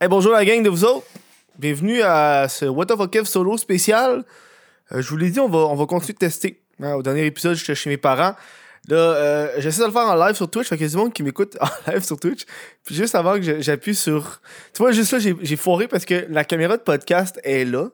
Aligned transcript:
Hey, 0.00 0.06
bonjour 0.06 0.30
la 0.30 0.44
gang 0.44 0.62
de 0.62 0.68
vous 0.68 0.84
autres. 0.84 1.08
Bienvenue 1.58 2.02
à 2.02 2.46
ce 2.48 2.66
What 2.66 2.86
the 2.86 2.96
fuck 2.96 3.10
Kev 3.10 3.24
solo 3.24 3.58
spécial. 3.58 4.24
Euh, 4.92 5.02
je 5.02 5.08
vous 5.08 5.16
l'ai 5.16 5.28
dit, 5.28 5.40
on 5.40 5.48
va, 5.48 5.58
on 5.58 5.74
va 5.74 5.86
continuer 5.86 6.12
de 6.12 6.18
tester. 6.18 6.62
Hein, 6.80 6.94
au 6.94 7.02
dernier 7.02 7.26
épisode, 7.26 7.56
j'étais 7.56 7.74
chez 7.74 7.90
mes 7.90 7.96
parents. 7.96 8.36
Là, 8.86 8.96
euh, 8.96 9.48
j'essaie 9.58 9.80
de 9.80 9.86
le 9.86 9.92
faire 9.92 10.06
en 10.06 10.14
live 10.14 10.36
sur 10.36 10.48
Twitch. 10.48 10.68
Fait 10.68 10.76
qu'il 10.76 10.86
y 10.86 10.88
a 10.88 10.92
du 10.92 10.96
monde 10.96 11.12
qui 11.12 11.24
m'écoute 11.24 11.58
en 11.60 11.90
live 11.90 12.04
sur 12.04 12.16
Twitch. 12.16 12.44
Puis 12.84 12.94
juste 12.94 13.16
avant 13.16 13.40
que 13.40 13.60
j'appuie 13.60 13.96
sur. 13.96 14.40
Tu 14.72 14.78
vois, 14.78 14.92
juste 14.92 15.10
là, 15.10 15.18
j'ai 15.18 15.56
foiré 15.56 15.88
parce 15.88 16.04
que 16.04 16.26
la 16.30 16.44
caméra 16.44 16.76
de 16.76 16.82
podcast 16.82 17.40
est 17.42 17.64
là. 17.64 17.88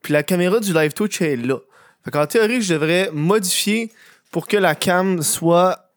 Puis 0.00 0.12
la 0.12 0.22
caméra 0.22 0.60
du 0.60 0.72
live 0.72 0.92
Twitch 0.92 1.20
est 1.22 1.34
là. 1.34 1.56
Fait 2.04 2.12
qu'en 2.12 2.26
théorie, 2.28 2.62
je 2.62 2.74
devrais 2.74 3.10
modifier 3.12 3.90
pour 4.30 4.46
que 4.46 4.56
la 4.56 4.76
cam 4.76 5.20
soit 5.22 5.90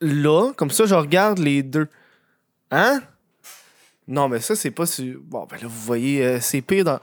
là. 0.00 0.52
Comme 0.52 0.70
ça, 0.70 0.86
je 0.86 0.94
regarde 0.94 1.40
les 1.40 1.64
deux. 1.64 1.88
Hein? 2.70 3.02
Non, 4.08 4.28
mais 4.28 4.40
ça, 4.40 4.56
c'est 4.56 4.70
pas 4.70 4.86
sur. 4.86 5.20
Bon, 5.22 5.46
ben 5.48 5.56
là, 5.56 5.66
vous 5.68 5.80
voyez, 5.80 6.24
euh, 6.24 6.40
c'est 6.40 6.60
pire 6.60 6.84
dans. 6.84 6.98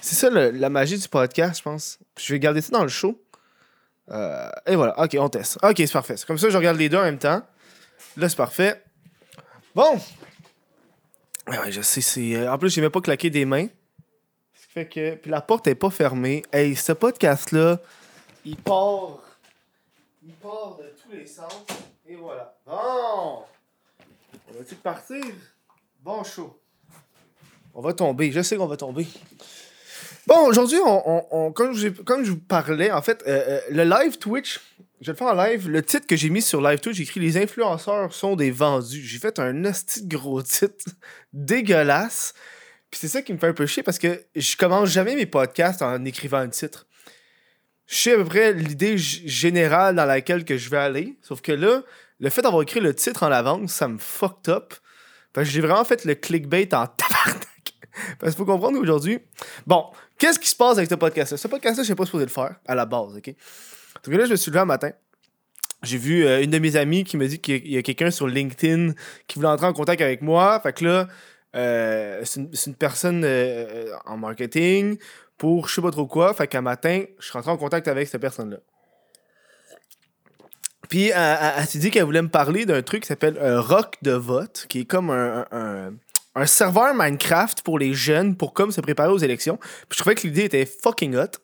C'est 0.00 0.14
ça 0.14 0.30
la 0.30 0.68
magie 0.70 0.98
du 0.98 1.08
podcast, 1.08 1.58
je 1.58 1.62
pense. 1.62 1.98
Je 2.18 2.32
vais 2.32 2.38
garder 2.38 2.60
ça 2.60 2.70
dans 2.70 2.82
le 2.82 2.88
show. 2.88 3.20
Euh, 4.10 4.48
et 4.66 4.76
voilà, 4.76 4.98
ok, 5.02 5.16
on 5.18 5.28
teste. 5.30 5.58
Ok, 5.62 5.74
c'est 5.78 5.92
parfait. 5.92 6.16
C'est 6.16 6.26
comme 6.26 6.38
ça, 6.38 6.50
je 6.50 6.56
regarde 6.56 6.76
les 6.76 6.88
deux 6.88 6.98
en 6.98 7.02
même 7.04 7.18
temps. 7.18 7.42
Là, 8.16 8.28
c'est 8.28 8.36
parfait. 8.36 8.82
Bon! 9.74 9.98
Ouais, 11.48 11.72
je 11.72 11.80
sais, 11.82 12.00
c'est. 12.00 12.36
euh, 12.36 12.52
En 12.52 12.58
plus, 12.58 12.70
j'ai 12.70 12.80
même 12.82 12.90
pas 12.90 13.00
claqué 13.00 13.30
des 13.30 13.44
mains. 13.44 13.66
Ce 14.54 14.66
qui 14.66 14.72
fait 14.72 14.86
que. 14.88 15.14
Puis 15.16 15.30
la 15.30 15.40
porte 15.40 15.66
est 15.66 15.74
pas 15.74 15.90
fermée. 15.90 16.42
Hey, 16.52 16.76
ce 16.76 16.92
podcast-là, 16.92 17.78
il 18.44 18.56
part. 18.56 19.18
Il 20.22 20.34
part 20.34 20.76
de 20.78 20.84
tous 21.02 21.10
les 21.16 21.26
sens. 21.26 21.64
Et 22.06 22.14
voilà. 22.14 22.54
Bon! 22.66 23.42
On 24.50 24.58
va-tu 24.58 24.74
partir? 24.76 25.24
Bon 26.04 26.22
show. 26.22 26.60
On 27.72 27.80
va 27.80 27.94
tomber. 27.94 28.30
Je 28.30 28.42
sais 28.42 28.56
qu'on 28.58 28.66
va 28.66 28.76
tomber. 28.76 29.06
Bon, 30.26 30.46
aujourd'hui, 30.46 30.76
on, 30.84 31.50
comme, 31.52 31.74
j'ai- 31.74 31.94
comme 31.94 32.24
je 32.26 32.30
vous 32.32 32.38
parlais, 32.38 32.90
en 32.90 33.00
fait, 33.00 33.22
euh, 33.26 33.42
euh, 33.48 33.60
le 33.70 33.84
live 33.84 34.18
Twitch, 34.18 34.60
je 35.00 35.06
vais 35.06 35.12
le 35.12 35.16
faire 35.16 35.28
en 35.28 35.32
live. 35.42 35.66
Le 35.66 35.82
titre 35.82 36.06
que 36.06 36.14
j'ai 36.14 36.28
mis 36.28 36.42
sur 36.42 36.60
live 36.60 36.78
Twitch, 36.80 36.96
j'ai 36.96 37.04
écrit 37.04 37.20
Les 37.20 37.38
influenceurs 37.38 38.12
sont 38.12 38.36
des 38.36 38.50
vendus. 38.50 39.02
J'ai 39.02 39.18
fait 39.18 39.38
un 39.38 39.64
hostie 39.64 40.06
gros 40.06 40.42
titre 40.42 40.84
dégueulasse. 41.32 42.34
Puis 42.90 43.00
c'est 43.00 43.08
ça 43.08 43.22
qui 43.22 43.32
me 43.32 43.38
fait 43.38 43.48
un 43.48 43.54
peu 43.54 43.64
chier 43.64 43.82
parce 43.82 43.98
que 43.98 44.22
je 44.36 44.56
commence 44.58 44.90
jamais 44.90 45.16
mes 45.16 45.24
podcasts 45.26 45.80
en 45.80 46.04
écrivant 46.04 46.36
un 46.38 46.48
titre. 46.48 46.86
Je 47.86 47.94
sais 47.96 48.12
à 48.12 48.16
peu 48.16 48.26
près 48.26 48.52
l'idée 48.52 48.98
générale 48.98 49.96
dans 49.96 50.04
laquelle 50.04 50.44
que 50.44 50.58
je 50.58 50.68
vais 50.68 50.76
aller. 50.76 51.16
Sauf 51.22 51.40
que 51.40 51.52
là, 51.52 51.82
le 52.20 52.28
fait 52.28 52.42
d'avoir 52.42 52.62
écrit 52.62 52.80
le 52.80 52.94
titre 52.94 53.22
en 53.22 53.32
avance, 53.32 53.72
ça 53.72 53.88
me 53.88 53.96
fucked 53.98 54.50
up. 54.50 54.74
Parce 55.34 55.46
que 55.48 55.52
j'ai 55.52 55.60
vraiment 55.60 55.84
fait 55.84 56.04
le 56.06 56.14
clickbait 56.14 56.74
en 56.74 56.86
tabarnak. 56.96 57.74
Parce 58.18 58.32
qu'il 58.34 58.38
faut 58.38 58.50
comprendre 58.50 58.78
qu'aujourd'hui, 58.78 59.18
bon, 59.66 59.84
qu'est-ce 60.18 60.38
qui 60.38 60.48
se 60.48 60.56
passe 60.56 60.78
avec 60.78 60.88
ce 60.88 60.94
podcast-là? 60.94 61.36
Ce 61.36 61.46
podcast-là, 61.48 61.82
je 61.84 61.88
sais 61.88 61.94
pas 61.94 62.06
supposé 62.06 62.24
le 62.24 62.30
faire 62.30 62.56
à 62.66 62.74
la 62.74 62.86
base, 62.86 63.16
ok? 63.16 63.34
Donc 64.04 64.14
là, 64.14 64.24
je 64.24 64.30
me 64.30 64.36
suis 64.36 64.50
levé 64.50 64.60
un 64.60 64.64
matin. 64.64 64.90
J'ai 65.82 65.98
vu 65.98 66.24
euh, 66.24 66.42
une 66.42 66.50
de 66.50 66.58
mes 66.58 66.76
amies 66.76 67.04
qui 67.04 67.16
me 67.18 67.26
dit 67.28 67.40
qu'il 67.40 67.66
y 67.68 67.76
a- 67.76 67.82
quelqu'un 67.82 68.10
sur 68.10 68.26
LinkedIn 68.26 68.92
qui 69.26 69.36
voulait 69.36 69.48
entrer 69.48 69.66
en 69.66 69.72
contact 69.74 70.00
avec 70.00 70.22
moi. 70.22 70.58
Fait 70.60 70.72
que 70.72 70.84
là, 70.84 71.08
euh, 71.54 72.20
c'est 72.24 72.40
une, 72.40 72.54
c'est 72.54 72.70
une 72.70 72.76
personne 72.76 73.22
euh, 73.24 73.90
en 74.06 74.16
marketing 74.16 74.96
pour 75.36 75.68
je 75.68 75.74
sais 75.74 75.82
pas 75.82 75.90
trop 75.90 76.06
quoi. 76.06 76.32
Fait 76.32 76.46
qu'un 76.48 76.62
matin, 76.62 77.04
je 77.18 77.24
suis 77.24 77.32
rentré 77.32 77.50
en 77.50 77.56
contact 77.58 77.86
avec 77.86 78.08
cette 78.08 78.20
personne-là. 78.20 78.56
Puis 80.88 81.08
elle, 81.08 81.38
elle- 81.58 81.66
s'est 81.66 81.78
dit 81.78 81.90
qu'elle 81.90 82.04
voulait 82.04 82.22
me 82.22 82.28
parler 82.28 82.66
d'un 82.66 82.82
truc 82.82 83.02
qui 83.02 83.08
s'appelle 83.08 83.38
un 83.40 83.60
rock 83.60 83.96
de 84.02 84.12
vote, 84.12 84.66
qui 84.68 84.80
est 84.80 84.84
comme 84.84 85.10
un, 85.10 85.46
un, 85.52 86.46
serveur 86.46 86.94
Minecraft 86.94 87.62
pour 87.62 87.78
les 87.78 87.94
jeunes 87.94 88.36
pour 88.36 88.52
comme 88.54 88.70
se 88.72 88.80
préparer 88.80 89.10
aux 89.10 89.18
élections. 89.18 89.56
Puis 89.56 89.96
je 89.96 89.98
trouvais 89.98 90.14
que 90.14 90.26
l'idée 90.26 90.44
était 90.44 90.66
fucking 90.66 91.16
hot. 91.16 91.38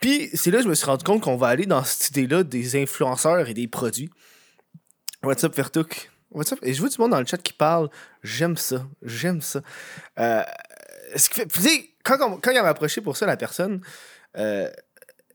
Puis 0.00 0.30
c'est 0.34 0.50
là 0.50 0.58
que 0.58 0.64
je 0.64 0.68
me 0.68 0.74
suis 0.74 0.86
rendu 0.86 1.04
compte 1.04 1.20
qu'on 1.22 1.36
va 1.36 1.48
aller 1.48 1.66
dans 1.66 1.84
cette 1.84 2.08
idée-là 2.16 2.42
des 2.42 2.80
influenceurs 2.80 3.48
et 3.48 3.54
des 3.54 3.68
produits. 3.68 4.10
What's 5.22 5.44
up, 5.44 5.54
Vertouk? 5.54 6.10
What's 6.30 6.52
up? 6.52 6.58
Et 6.62 6.72
je 6.72 6.80
vois 6.80 6.88
du 6.88 6.96
monde 6.98 7.10
dans 7.10 7.20
le 7.20 7.26
chat 7.26 7.36
qui 7.36 7.52
parle. 7.52 7.90
J'aime 8.22 8.56
ça. 8.56 8.86
J'aime 9.02 9.42
ça. 9.42 9.60
Euh, 10.18 10.42
ce 11.16 11.28
qui 11.28 11.40
fait. 11.40 11.90
Quand, 12.02 12.16
on- 12.22 12.38
quand 12.38 12.50
il 12.50 12.62
m'a 12.62 12.68
approché 12.68 13.02
pour 13.02 13.16
ça, 13.18 13.26
la 13.26 13.36
personne, 13.36 13.82
euh, 14.38 14.70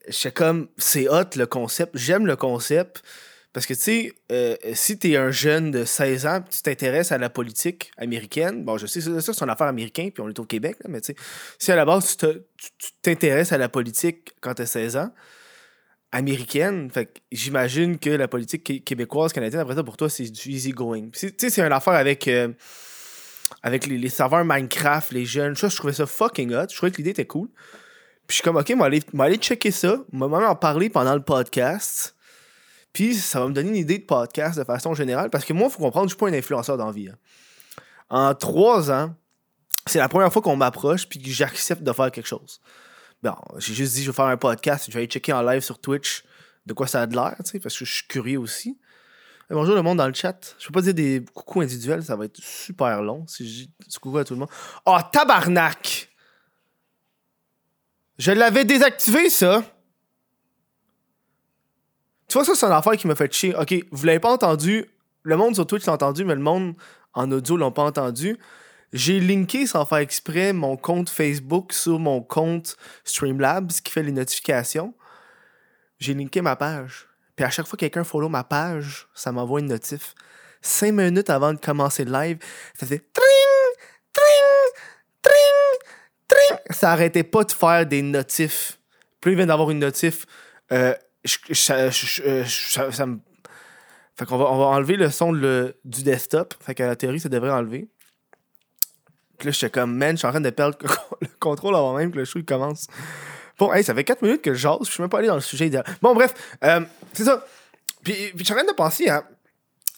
j'étais 0.08 0.32
comme, 0.32 0.68
c'est 0.78 1.08
hot 1.10 1.36
le 1.36 1.46
concept. 1.46 1.98
J'aime 1.98 2.26
le 2.26 2.36
concept. 2.36 3.04
Parce 3.54 3.66
que, 3.66 3.74
tu 3.74 3.80
sais, 3.80 4.14
euh, 4.34 4.58
si 4.74 5.00
t'es 5.00 5.16
un 5.16 5.32
jeune 5.32 5.72
de 5.72 5.86
16 5.86 6.26
ans, 6.26 6.42
tu 6.42 6.62
t'intéresses 6.62 7.14
à 7.14 7.18
la 7.18 7.30
politique 7.30 7.90
américaine, 7.96 8.66
bon, 8.66 8.78
je 8.78 8.86
sais, 8.86 9.00
ça, 9.00 9.22
c'est 9.22 9.42
une 9.42 9.50
affaire 9.50 9.68
américaine, 9.68 10.12
puis 10.12 10.22
on 10.22 10.28
est 10.28 10.38
au 10.40 10.44
Québec, 10.44 10.76
là, 10.84 10.90
mais 10.90 11.00
tu 11.00 11.14
sais, 11.14 11.16
si 11.58 11.72
à 11.72 11.78
la 11.78 11.86
base, 11.86 12.18
tu 12.18 12.26
tu 12.58 12.70
tu 12.78 12.92
t'intéresses 13.02 13.54
à 13.54 13.58
la 13.58 13.70
politique 13.70 14.34
quand 14.42 14.56
t'as 14.56 14.66
16 14.66 14.98
ans, 14.98 15.10
américaine, 16.12 16.90
fait 16.92 17.22
j'imagine 17.32 17.98
que 17.98 18.10
la 18.10 18.28
politique 18.28 18.64
qué- 18.64 18.82
québécoise, 18.82 19.32
canadienne, 19.32 19.62
après 19.62 19.76
ça, 19.76 19.84
pour 19.84 19.96
toi, 19.96 20.10
c'est 20.10 20.30
du 20.30 20.50
easy 20.50 20.72
going. 20.72 21.10
Tu 21.12 21.34
sais, 21.38 21.50
c'est 21.50 21.62
une 21.62 21.72
affaire 21.72 21.94
avec, 21.94 22.28
euh, 22.28 22.50
avec 23.64 23.88
les, 23.88 23.98
les 23.98 24.10
serveurs 24.10 24.44
Minecraft, 24.44 25.14
les 25.14 25.26
jeunes, 25.26 25.56
ça, 25.56 25.70
je 25.70 25.78
trouvais 25.78 25.94
ça 25.94 26.06
fucking 26.06 26.54
hot, 26.54 26.66
je 26.70 26.76
trouvais 26.76 26.92
que 26.92 26.98
l'idée 26.98 27.12
était 27.12 27.26
cool. 27.26 27.48
Puis 28.28 28.30
je 28.30 28.34
suis 28.36 28.44
comme, 28.44 28.58
ok, 28.58 28.70
moi 28.76 28.88
aller, 28.88 29.04
aller 29.20 29.38
checker 29.38 29.72
ça, 29.72 29.98
moi 30.12 30.28
même 30.28 30.48
en 30.48 30.56
parler 30.56 30.90
pendant 30.90 31.14
le 31.14 31.22
podcast. 31.22 32.16
Puis 32.94 33.14
ça 33.16 33.40
va 33.40 33.48
me 33.48 33.54
donner 33.54 33.70
une 33.70 33.76
idée 33.76 34.00
de 34.00 34.06
podcast 34.06 34.58
de 34.58 34.64
façon 34.64 34.94
générale. 34.94 35.30
Parce 35.30 35.46
que 35.46 35.54
moi, 35.54 35.68
il 35.68 35.72
faut 35.72 35.80
comprendre, 35.80 36.08
je 36.08 36.16
suis 36.16 36.18
pas 36.18 36.30
un 36.30 36.34
influenceur 36.34 36.78
dans 36.78 36.88
la 36.88 36.92
vie. 36.92 37.10
hein. 37.10 37.18
En 38.10 38.34
trois 38.36 38.92
ans, 38.92 39.14
c'est 39.86 40.00
la 40.00 40.10
première 40.10 40.32
fois 40.32 40.42
qu'on 40.42 40.56
m'approche 40.56 41.08
puis 41.08 41.22
que 41.22 41.30
j'accepte 41.30 41.84
de 41.84 41.92
faire 41.92 42.12
quelque 42.12 42.28
chose. 42.28 42.62
Bon, 43.22 43.36
j'ai 43.58 43.74
juste 43.74 43.96
dit, 43.96 44.04
je 44.04 44.12
vais 44.12 44.16
faire 44.16 44.26
un 44.26 44.38
podcast, 44.38 44.86
je 44.88 44.92
vais 44.92 45.00
aller 45.00 45.08
checker 45.08 45.34
en 45.34 45.42
live 45.42 45.62
sur 45.62 45.80
Twitch 45.80 46.24
de 46.66 46.74
quoi 46.74 46.88
ça 46.88 47.02
a 47.02 47.08
de 47.08 47.16
l'air, 47.16 47.36
tu 47.40 47.52
sais, 47.52 47.60
parce 47.60 47.78
que 47.78 47.86
je 47.86 47.94
suis 47.94 48.08
curieux 48.08 48.40
aussi. 48.40 48.80
Et 49.50 49.54
bonjour 49.54 49.76
le 49.76 49.82
monde 49.84 49.98
dans 50.00 50.08
le 50.08 50.14
chat. 50.14 50.56
Je 50.58 50.68
peux 50.68 50.74
pas 50.74 50.82
dire 50.82 50.94
des 50.94 51.24
coucou 51.34 51.62
individuels, 51.62 52.04
ça 52.04 52.16
va 52.16 52.26
être 52.26 52.38
super 52.38 53.02
long 53.04 53.26
si 53.28 53.48
je 53.48 53.66
dis 53.66 53.74
coucou 54.02 54.18
à 54.18 54.24
tout 54.24 54.34
le 54.34 54.40
monde. 54.40 54.50
Oh, 54.86 54.98
tabarnak! 55.12 56.10
Je 58.18 58.32
l'avais 58.32 58.66
désactivé, 58.66 59.30
ça! 59.30 59.64
Tu 62.28 62.34
vois, 62.34 62.46
ça, 62.46 62.56
c'est 62.56 62.66
une 62.66 62.72
affaire 62.72 62.98
qui 62.98 63.08
m'a 63.08 63.16
fait 63.16 63.32
chier. 63.32 63.56
Ok, 63.56 63.74
vous 63.92 64.06
l'avez 64.06 64.20
pas 64.20 64.32
entendu. 64.32 64.86
Le 65.24 65.38
monde 65.38 65.56
sur 65.56 65.68
Twitch 65.68 65.86
l'a 65.86 65.94
entendu, 65.94 66.24
mais 66.24 66.36
le 66.36 66.42
monde 66.42 66.76
en 67.14 67.32
audio 67.32 67.58
l'ont 67.58 67.72
pas 67.72 67.84
entendu. 67.84 68.38
J'ai 68.94 69.20
linké 69.20 69.68
sans 69.68 69.86
faire 69.86 69.98
exprès 69.98 70.54
mon 70.54 70.78
compte 70.78 71.10
Facebook 71.10 71.74
sur 71.74 72.00
mon 72.00 72.22
compte 72.22 72.78
Streamlabs 73.04 73.72
qui 73.84 73.92
fait 73.92 74.04
les 74.04 74.12
notifications. 74.12 74.94
J'ai 76.00 76.14
linké 76.14 76.42
ma 76.42 76.56
page. 76.56 77.08
Puis 77.36 77.46
à 77.46 77.50
chaque 77.50 77.68
fois 77.68 77.78
que 77.78 77.82
quelqu'un 77.82 78.04
follow 78.04 78.30
ma 78.30 78.44
page, 78.44 79.08
ça 79.14 79.32
m'envoie 79.32 79.60
une 79.60 79.68
notif. 79.68 80.16
Cinq 80.62 80.94
minutes 80.94 81.30
avant 81.30 81.54
de 81.54 81.60
commencer 81.60 82.06
le 82.06 82.12
live, 82.12 82.38
ça 82.74 82.86
faisait 82.86 83.00
Ça 86.76 86.92
arrêtait 86.92 87.24
pas 87.24 87.44
de 87.44 87.52
faire 87.52 87.86
des 87.86 88.02
notifs. 88.02 88.80
Là, 89.24 89.32
il 89.32 89.38
vient 89.38 89.46
d'avoir 89.48 89.72
une 89.72 89.80
notif. 89.80 90.26
Euh, 90.72 90.94
ça- 91.54 91.90
me- 93.06 93.20
Fait 94.18 94.26
qu'on 94.26 94.38
va, 94.38 94.46
on 94.46 94.58
va 94.60 94.66
enlever 94.66 94.96
le 94.98 95.10
son 95.10 95.34
du 95.34 96.04
desktop. 96.04 96.54
Fait 96.64 96.76
qu'à 96.76 96.88
la 96.88 96.96
théorie, 96.96 97.20
ça 97.20 97.30
devrait 97.30 97.52
enlever. 97.52 97.88
Puis 99.38 99.48
là, 99.48 99.52
j'étais 99.52 99.70
comme, 99.70 99.96
man, 99.96 100.12
je 100.12 100.18
suis 100.20 100.28
en 100.28 100.32
train 100.32 100.42
de 100.42 100.50
perdre 100.50 100.78
le 101.22 101.28
contrôle 101.40 101.76
avant 101.76 101.94
même 101.98 102.12
que 102.12 102.18
le 102.20 102.26
show 102.26 102.40
commence. 102.48 102.88
Bon, 103.58 103.74
hey, 103.74 103.84
ça 103.84 103.94
fait 103.96 104.04
4 104.04 104.22
minutes 104.22 104.42
que 104.42 104.54
je 104.54 104.60
jase, 104.60 104.78
je 104.86 104.92
suis 104.92 105.02
même 105.02 105.10
pas 105.10 105.20
allé 105.20 105.28
dans 105.28 105.36
le 105.36 105.42
sujet. 105.42 105.70
Bon, 106.02 106.14
bref, 106.14 106.34
euh, 106.64 106.82
c'est 107.14 107.24
ça. 107.24 107.46
Puis, 108.04 108.14
puis 108.14 108.40
je 108.40 108.44
suis 108.44 108.54
en 108.54 108.58
train 108.58 108.66
de 108.66 108.74
penser 108.74 109.10
à 109.10 109.26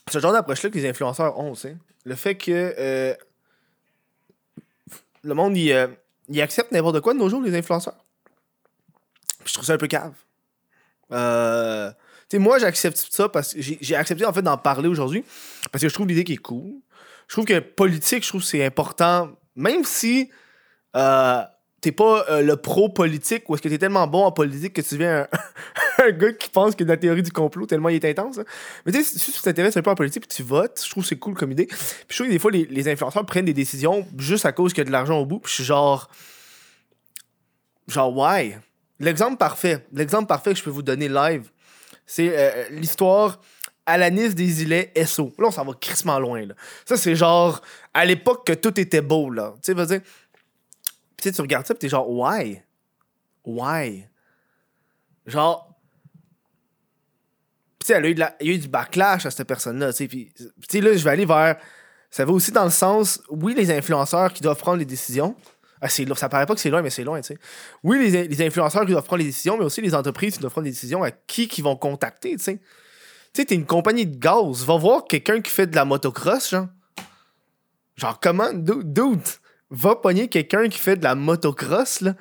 ce 0.09 0.19
genre 0.19 0.31
d'approche-là 0.31 0.69
que 0.69 0.75
les 0.77 0.87
influenceurs 0.87 1.37
ont, 1.39 1.53
tu 1.53 1.61
sais. 1.61 1.77
Le 2.05 2.15
fait 2.15 2.35
que 2.35 2.73
euh, 2.79 3.13
le 5.23 5.33
monde, 5.33 5.57
il, 5.57 5.71
euh, 5.71 5.87
il 6.29 6.41
accepte 6.41 6.71
n'importe 6.71 7.01
quoi 7.01 7.13
de 7.13 7.19
nos 7.19 7.29
jours, 7.29 7.41
les 7.41 7.55
influenceurs. 7.55 8.03
Je 9.45 9.53
trouve 9.53 9.65
ça 9.65 9.73
un 9.73 9.77
peu 9.77 9.87
cave. 9.87 10.13
Euh, 11.11 11.89
tu 12.29 12.35
sais, 12.35 12.39
moi, 12.39 12.59
j'accepte 12.59 12.97
ça 12.97 13.29
parce 13.29 13.53
que 13.53 13.61
j'ai 13.61 13.77
j'ai 13.79 13.95
accepté 13.95 14.25
en 14.25 14.33
fait 14.33 14.41
d'en 14.41 14.57
parler 14.57 14.89
aujourd'hui 14.89 15.23
parce 15.71 15.81
que 15.81 15.89
je 15.89 15.93
trouve 15.93 16.07
l'idée 16.07 16.23
qui 16.23 16.33
est 16.33 16.37
cool. 16.37 16.73
Je 17.27 17.35
trouve 17.35 17.45
que 17.45 17.59
politique, 17.59 18.23
je 18.23 18.29
trouve 18.29 18.41
que 18.41 18.47
c'est 18.47 18.65
important, 18.65 19.31
même 19.55 19.83
si 19.83 20.29
euh, 20.95 21.41
t'es 21.81 21.91
pas 21.91 22.25
euh, 22.29 22.41
le 22.41 22.55
pro-politique 22.55 23.49
ou 23.49 23.55
est-ce 23.55 23.61
que 23.61 23.69
t'es 23.69 23.77
tellement 23.77 24.07
bon 24.07 24.23
en 24.23 24.31
politique 24.31 24.73
que 24.73 24.81
tu 24.81 24.95
deviens 24.95 25.27
un, 25.99 26.11
gars 26.11 26.33
qui 26.33 26.49
pense 26.49 26.75
que 26.75 26.83
la 26.83 26.97
théorie 26.97 27.21
du 27.21 27.31
complot 27.31 27.65
tellement 27.65 27.89
il 27.89 27.95
est 27.95 28.09
intense. 28.09 28.39
hein. 28.39 28.45
Mais 28.85 28.91
tu 28.91 29.03
sais, 29.03 29.19
si 29.19 29.31
tu 29.31 29.41
t'intéresses 29.41 29.77
un 29.77 29.81
peu 29.81 29.91
en 29.91 29.95
politique 29.95 30.27
puis 30.27 30.35
tu 30.35 30.43
votes, 30.43 30.81
je 30.83 30.89
trouve 30.89 31.03
que 31.03 31.09
c'est 31.09 31.19
cool 31.19 31.35
comme 31.35 31.51
idée. 31.51 31.67
Puis 31.67 31.77
je 32.09 32.15
trouve 32.15 32.27
que 32.27 32.31
des 32.31 32.39
fois, 32.39 32.51
les, 32.51 32.89
influenceurs 32.89 33.25
prennent 33.25 33.45
des 33.45 33.53
décisions 33.53 34.07
juste 34.17 34.45
à 34.45 34.51
cause 34.51 34.73
qu'il 34.73 34.81
y 34.81 34.81
a 34.81 34.85
de 34.85 34.91
l'argent 34.91 35.19
au 35.19 35.25
bout. 35.25 35.39
Puis 35.39 35.49
je 35.49 35.55
suis 35.55 35.63
genre. 35.63 36.09
Genre, 37.87 38.15
why? 38.15 38.57
L'exemple 38.99 39.37
parfait, 39.37 39.85
l'exemple 39.93 40.27
parfait 40.27 40.53
que 40.53 40.59
je 40.59 40.63
peux 40.63 40.71
vous 40.71 40.81
donner 40.81 41.07
live, 41.07 41.49
c'est 42.05 42.31
euh, 42.35 42.65
l'histoire 42.71 43.39
Alanis 43.85 44.33
des 44.33 44.63
îlets 44.63 44.91
SO. 45.05 45.33
Là, 45.39 45.47
on 45.47 45.51
s'en 45.51 45.63
va 45.63 45.73
crissement 45.79 46.19
loin, 46.19 46.45
là. 46.45 46.55
Ça, 46.83 46.97
c'est 46.97 47.15
genre 47.15 47.61
à 47.93 48.05
l'époque 48.05 48.45
que 48.45 48.53
tout 48.53 48.77
était 48.79 49.01
beau, 49.01 49.29
là. 49.29 49.53
Tu 49.55 49.59
sais, 49.67 49.73
vas-y. 49.73 50.01
Puis 51.17 51.31
tu 51.31 51.41
regardes 51.41 51.65
ça, 51.65 51.73
pis 51.73 51.79
t'es 51.79 51.89
genre, 51.89 52.09
why? 52.09 52.61
Why? 53.43 54.07
Genre. 55.25 55.75
Tu 57.79 57.87
sais, 57.87 57.93
elle 57.93 58.05
a 58.05 58.09
eu, 58.09 58.15
il 58.41 58.47
y 58.47 58.51
a 58.51 58.55
eu 58.55 58.59
du 58.59 58.67
backlash 58.67 59.25
à 59.25 59.31
cette 59.31 59.47
personne-là, 59.47 59.91
tu 59.91 59.97
sais. 59.97 60.07
Puis, 60.07 60.31
tu 60.35 60.45
sais, 60.69 60.81
là, 60.81 60.95
je 60.95 61.03
vais 61.03 61.09
aller 61.09 61.25
vers. 61.25 61.57
Ça 62.09 62.23
va 62.23 62.31
aussi 62.31 62.51
dans 62.51 62.63
le 62.63 62.69
sens, 62.69 63.21
oui, 63.29 63.53
les 63.53 63.69
influenceurs 63.71 64.31
qui 64.31 64.41
doivent 64.41 64.59
prendre 64.59 64.77
les 64.77 64.85
décisions. 64.85 65.35
Ah, 65.81 65.89
c'est, 65.89 66.11
ça 66.15 66.29
paraît 66.29 66.45
pas 66.45 66.55
que 66.55 66.61
c'est 66.61 66.69
loin, 66.69 66.81
mais 66.81 66.89
c'est 66.89 67.03
loin, 67.03 67.19
tu 67.21 67.27
sais. 67.27 67.39
Oui, 67.83 68.09
les, 68.09 68.27
les 68.27 68.41
influenceurs 68.45 68.85
qui 68.85 68.91
doivent 68.91 69.03
prendre 69.03 69.19
les 69.19 69.27
décisions, 69.29 69.57
mais 69.57 69.65
aussi 69.65 69.81
les 69.81 69.93
entreprises 69.93 70.35
qui 70.35 70.39
doivent 70.39 70.51
prendre 70.51 70.65
des 70.65 70.71
décisions 70.71 71.03
à 71.03 71.11
qui 71.11 71.47
qui 71.47 71.61
vont 71.61 71.75
contacter, 71.75 72.35
tu 72.37 72.43
sais. 72.43 72.57
Tu 73.33 73.41
sais, 73.41 73.45
t'es 73.45 73.55
une 73.55 73.65
compagnie 73.65 74.05
de 74.05 74.17
gaz, 74.17 74.65
va 74.65 74.77
voir 74.77 75.05
quelqu'un 75.05 75.41
qui 75.41 75.51
fait 75.51 75.67
de 75.67 75.75
la 75.75 75.85
motocross, 75.85 76.49
genre. 76.49 76.67
Genre, 77.95 78.19
comment, 78.19 78.53
dude, 78.53 79.21
va 79.69 79.95
pogner 79.95 80.27
quelqu'un 80.27 80.69
qui 80.69 80.79
fait 80.79 80.95
de 80.95 81.03
la 81.03 81.15
motocross, 81.15 82.01
là. 82.01 82.13
Tu 82.13 82.19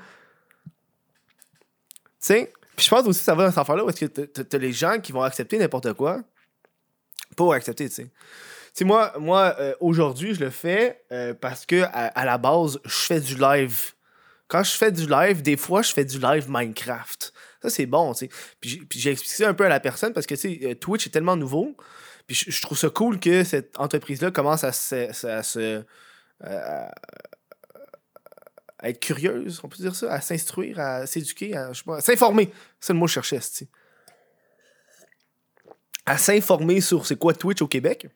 sais, 2.32 2.52
puis 2.76 2.84
je 2.84 2.90
pense 2.90 3.06
aussi 3.06 3.20
que 3.20 3.24
ça 3.24 3.34
va 3.34 3.44
dans 3.44 3.50
cette 3.50 3.58
affaire-là 3.58 3.84
où 3.84 3.88
est-ce 3.88 4.04
que 4.04 4.24
t'as- 4.24 4.58
les 4.58 4.72
gens 4.72 5.00
qui 5.00 5.12
vont 5.12 5.22
accepter 5.22 5.58
n'importe 5.58 5.92
quoi 5.94 6.22
pour 7.36 7.54
accepter, 7.54 7.88
tu 7.88 7.94
sais. 7.94 8.04
Tu 8.04 8.10
sais, 8.74 8.84
moi, 8.84 9.12
moi 9.18 9.54
euh, 9.58 9.74
aujourd'hui, 9.80 10.34
je 10.34 10.40
le 10.40 10.50
fais 10.50 11.02
euh, 11.10 11.32
parce 11.32 11.64
que 11.64 11.84
à, 11.92 12.24
la 12.24 12.36
base, 12.36 12.78
je 12.84 12.98
fais 12.98 13.20
du 13.20 13.36
live. 13.36 13.92
Quand 14.48 14.62
je 14.62 14.72
fais 14.72 14.92
du 14.92 15.08
live, 15.08 15.42
des 15.42 15.56
fois, 15.56 15.82
je 15.82 15.92
fais 15.92 16.04
du 16.04 16.18
live 16.18 16.46
Minecraft. 16.48 17.32
Ça, 17.62 17.70
c'est 17.70 17.86
bon, 17.86 18.12
tu 18.12 18.26
sais. 18.26 18.30
Puis 18.60 18.82
j'ai- 18.94 19.12
expliqué 19.12 19.44
ça 19.44 19.48
un 19.48 19.54
peu 19.54 19.64
à 19.64 19.68
la 19.68 19.80
personne 19.80 20.12
parce 20.12 20.26
que, 20.26 20.34
tu 20.34 20.40
sais, 20.40 20.60
euh, 20.64 20.74
Twitch 20.74 21.06
est 21.06 21.10
tellement 21.10 21.36
nouveau. 21.36 21.76
Puis 22.26 22.44
je, 22.48 22.60
trouve 22.60 22.76
ça 22.76 22.90
cool 22.90 23.20
que 23.20 23.44
cette 23.44 23.78
entreprise-là 23.78 24.32
commence 24.32 24.64
à 24.64 24.72
se... 24.72 25.84
être 28.88 29.00
curieuse, 29.00 29.60
on 29.62 29.68
peut 29.68 29.76
dire 29.76 29.94
ça, 29.94 30.12
à 30.12 30.20
s'instruire, 30.20 30.78
à 30.80 31.06
s'éduquer, 31.06 31.56
à, 31.56 31.72
je 31.72 31.78
sais 31.78 31.84
pas, 31.84 31.96
à 31.96 32.00
s'informer. 32.00 32.50
C'est 32.80 32.92
le 32.92 32.98
mot 32.98 33.06
que 33.06 33.12
je 33.12 33.20
cherchais, 33.20 33.40
À 36.04 36.18
s'informer 36.18 36.80
sur 36.80 37.06
c'est 37.06 37.16
quoi 37.18 37.34
Twitch 37.34 37.62
au 37.62 37.66
Québec. 37.68 38.08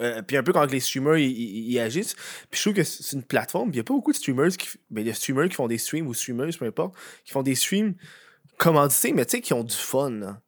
Euh, 0.00 0.22
puis 0.22 0.36
un 0.36 0.42
peu 0.42 0.52
quand 0.52 0.64
les 0.70 0.80
streamers 0.80 1.16
ils- 1.18 1.78
agissent. 1.80 2.14
Puis 2.50 2.58
je 2.58 2.62
trouve 2.62 2.74
que 2.74 2.84
c'est 2.84 3.16
une 3.16 3.24
plateforme. 3.24 3.70
Il 3.70 3.74
n'y 3.74 3.80
a 3.80 3.84
pas 3.84 3.94
beaucoup 3.94 4.12
de 4.12 4.16
streamers 4.16 4.50
qui. 4.56 4.68
Ben, 4.90 5.00
il 5.00 5.06
y 5.08 5.10
a 5.10 5.14
streamers 5.14 5.48
qui 5.48 5.54
font 5.54 5.66
des 5.66 5.78
streams 5.78 6.06
ou 6.06 6.14
streamers, 6.14 6.50
peu 6.58 6.66
importe, 6.66 6.94
qui 7.24 7.32
font 7.32 7.42
des 7.42 7.54
streams 7.56 7.94
commandités, 8.58 9.12
mais 9.12 9.24
tu 9.24 9.32
sais, 9.36 9.40
qui 9.40 9.52
ont 9.54 9.64
du 9.64 9.74
fun. 9.74 10.40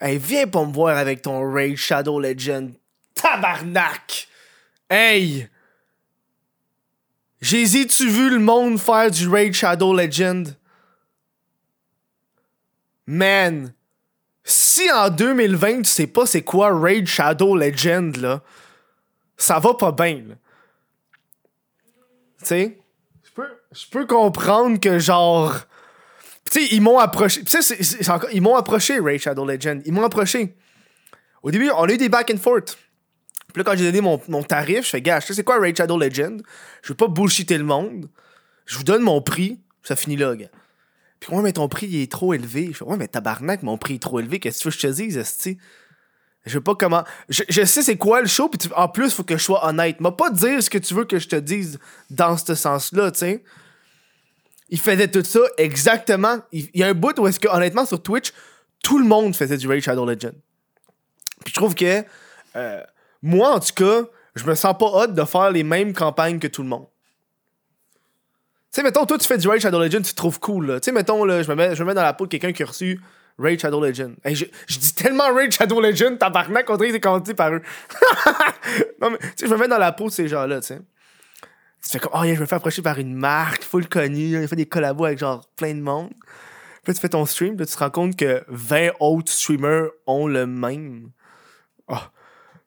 Hey, 0.00 0.18
viens 0.18 0.48
pas 0.48 0.64
me 0.64 0.72
voir 0.72 0.96
avec 0.96 1.22
ton 1.22 1.48
Raid 1.52 1.76
Shadow 1.76 2.18
Legend. 2.18 2.74
Tabarnak! 3.14 4.26
Hey! 4.90 5.48
J'ai 7.42 7.86
tu 7.88 8.08
vu 8.08 8.30
le 8.30 8.38
monde 8.38 8.78
faire 8.78 9.10
du 9.10 9.28
Raid 9.28 9.52
Shadow 9.52 9.92
Legend? 9.92 10.56
Man! 13.04 13.74
Si 14.44 14.88
en 14.92 15.10
2020 15.10 15.82
tu 15.82 15.90
sais 15.90 16.06
pas 16.06 16.24
c'est 16.24 16.42
quoi 16.42 16.72
Raid 16.72 17.08
Shadow 17.08 17.56
Legend, 17.56 18.16
là, 18.16 18.42
ça 19.36 19.58
va 19.58 19.74
pas 19.74 19.90
bien, 19.90 20.22
là. 20.28 20.34
Tu 22.38 22.46
sais? 22.46 22.78
Je 23.24 23.30
peux, 23.34 23.48
je 23.72 23.86
peux 23.90 24.06
comprendre 24.06 24.78
que 24.78 25.00
genre. 25.00 25.56
Tu 26.48 26.60
sais, 26.60 26.68
ils 26.74 26.80
m'ont 26.80 26.98
approché. 26.98 27.42
Tu 27.42 27.60
sais, 27.60 27.76
ils 28.32 28.40
m'ont 28.40 28.56
approché, 28.56 29.00
Raid 29.00 29.20
Shadow 29.20 29.44
Legend. 29.44 29.82
Ils 29.84 29.92
m'ont 29.92 30.04
approché. 30.04 30.54
Au 31.42 31.50
début, 31.50 31.70
on 31.70 31.84
a 31.84 31.92
eu 31.92 31.96
des 31.96 32.08
back 32.08 32.30
and 32.32 32.38
forth. 32.38 32.78
Puis 33.52 33.62
là, 33.62 33.64
quand 33.64 33.76
j'ai 33.76 33.84
donné 33.84 34.00
mon, 34.00 34.20
mon 34.28 34.42
tarif, 34.42 34.84
je 34.84 34.90
fais, 34.90 35.02
gars, 35.02 35.20
sais 35.20 35.34
c'est 35.34 35.44
quoi 35.44 35.58
Raid 35.58 35.76
Shadow 35.76 35.98
Legend? 35.98 36.42
Je 36.82 36.88
veux 36.88 36.96
pas 36.96 37.08
bullshitter 37.08 37.58
le 37.58 37.64
monde. 37.64 38.08
Je 38.66 38.76
vous 38.76 38.84
donne 38.84 39.02
mon 39.02 39.20
prix, 39.20 39.60
ça 39.82 39.96
finit 39.96 40.16
là, 40.16 40.34
gars. 40.34 40.48
Puis 41.20 41.32
ouais, 41.34 41.42
mais 41.42 41.52
ton 41.52 41.68
prix, 41.68 41.86
il 41.86 42.02
est 42.02 42.10
trop 42.10 42.34
élevé. 42.34 42.68
Je 42.72 42.78
fais, 42.78 42.84
ouais, 42.84 42.96
mais 42.96 43.08
tabarnak, 43.08 43.62
mon 43.62 43.78
prix 43.78 43.94
est 43.94 44.02
trop 44.02 44.18
élevé. 44.18 44.40
Qu'est-ce 44.40 44.58
que 44.58 44.62
tu 44.62 44.68
veux 44.68 44.72
que 44.72 44.80
je 44.80 44.86
te 44.88 44.92
dise, 44.92 45.16
esti? 45.16 45.58
Je 46.44 46.54
veux 46.54 46.62
pas 46.62 46.74
comment. 46.74 47.04
Je, 47.28 47.64
sais 47.64 47.82
c'est 47.82 47.96
quoi 47.96 48.20
le 48.20 48.26
show, 48.26 48.48
puis 48.48 48.58
tu- 48.58 48.74
en 48.74 48.88
plus, 48.88 49.12
faut 49.14 49.22
que 49.22 49.36
je 49.36 49.44
sois 49.44 49.64
honnête. 49.64 50.00
M'a 50.00 50.10
pas 50.10 50.30
dire 50.30 50.60
ce 50.60 50.68
que 50.68 50.78
tu 50.78 50.94
veux 50.94 51.04
que 51.04 51.20
je 51.20 51.28
te 51.28 51.36
dise 51.36 51.78
dans 52.10 52.36
ce 52.36 52.54
sens-là, 52.56 53.12
tu 53.12 53.20
sais. 53.20 53.44
Il 54.68 54.80
faisait 54.80 55.08
tout 55.08 55.22
ça 55.22 55.40
exactement. 55.58 56.38
Il 56.50 56.68
il 56.74 56.80
y 56.80 56.82
a 56.82 56.88
un 56.88 56.94
bout 56.94 57.16
où 57.20 57.26
est-ce 57.28 57.38
que, 57.38 57.48
honnêtement, 57.48 57.86
sur 57.86 58.02
Twitch, 58.02 58.32
tout 58.82 58.98
le 58.98 59.04
monde 59.04 59.36
faisait 59.36 59.56
du 59.56 59.68
Raid 59.68 59.82
Shadow 59.82 60.04
Legend. 60.04 60.34
Puis 61.44 61.52
je 61.52 61.54
trouve 61.54 61.76
que, 61.76 62.04
euh, 62.56 62.82
moi, 63.22 63.50
en 63.50 63.60
tout 63.60 63.74
cas, 63.74 64.02
je 64.34 64.44
me 64.44 64.54
sens 64.54 64.76
pas 64.78 64.86
hot 64.86 65.08
de 65.08 65.24
faire 65.24 65.50
les 65.50 65.62
mêmes 65.62 65.92
campagnes 65.92 66.38
que 66.38 66.48
tout 66.48 66.62
le 66.62 66.68
monde. 66.68 66.86
Tu 68.72 68.80
sais, 68.80 68.82
mettons, 68.82 69.04
toi, 69.04 69.18
tu 69.18 69.28
fais 69.28 69.36
du 69.36 69.48
Raid 69.48 69.60
Shadow 69.60 69.78
Legend, 69.78 70.02
tu 70.02 70.12
te 70.12 70.16
trouves 70.16 70.40
cool. 70.40 70.80
Tu 70.80 70.86
sais, 70.86 70.92
mettons, 70.92 71.24
là, 71.24 71.42
je 71.42 71.50
me 71.50 71.54
mets, 71.54 71.74
je 71.74 71.82
me 71.82 71.88
mets 71.88 71.94
dans 71.94 72.02
la 72.02 72.14
peau 72.14 72.24
de 72.24 72.30
quelqu'un 72.30 72.52
qui 72.52 72.62
a 72.62 72.66
reçu 72.66 73.00
Raid 73.38 73.60
Shadow 73.60 73.84
Legend. 73.84 74.16
Je, 74.24 74.44
dis 74.78 74.94
tellement 74.94 75.32
Raid 75.34 75.52
Shadow 75.52 75.80
Legend, 75.80 76.18
tabarnak, 76.18 76.68
on 76.70 76.76
dirait 76.76 76.88
que 76.88 76.94
c'est 76.94 77.00
commandité 77.00 77.34
par 77.34 77.52
eux. 77.52 77.60
non, 79.00 79.10
mais, 79.10 79.18
tu 79.18 79.28
sais, 79.36 79.46
je 79.46 79.52
me 79.52 79.58
mets 79.58 79.68
dans 79.68 79.78
la 79.78 79.92
peau 79.92 80.06
de 80.06 80.12
ces 80.12 80.26
gens-là, 80.26 80.60
tu 80.60 80.68
sais. 80.68 80.80
Tu 81.84 81.90
fais 81.90 81.98
comme, 81.98 82.12
oh, 82.14 82.24
yeah, 82.24 82.34
je 82.34 82.40
me 82.40 82.46
fais 82.46 82.54
approcher 82.54 82.80
par 82.80 82.98
une 82.98 83.14
marque 83.14 83.62
full 83.62 83.88
connue, 83.88 84.40
il 84.40 84.48
fait 84.48 84.56
des 84.56 84.66
collabos 84.66 85.04
avec 85.04 85.18
genre 85.18 85.46
plein 85.56 85.74
de 85.74 85.80
monde. 85.80 86.10
Puis 86.82 86.92
là, 86.92 86.94
tu 86.94 87.00
fais 87.00 87.08
ton 87.10 87.26
stream, 87.26 87.58
là, 87.58 87.66
tu 87.66 87.74
te 87.74 87.78
rends 87.78 87.90
compte 87.90 88.16
que 88.16 88.42
20 88.48 88.92
autres 89.00 89.30
streamers 89.30 89.90
ont 90.06 90.26
le 90.26 90.46
même. 90.46 91.10
Oh, 91.88 91.96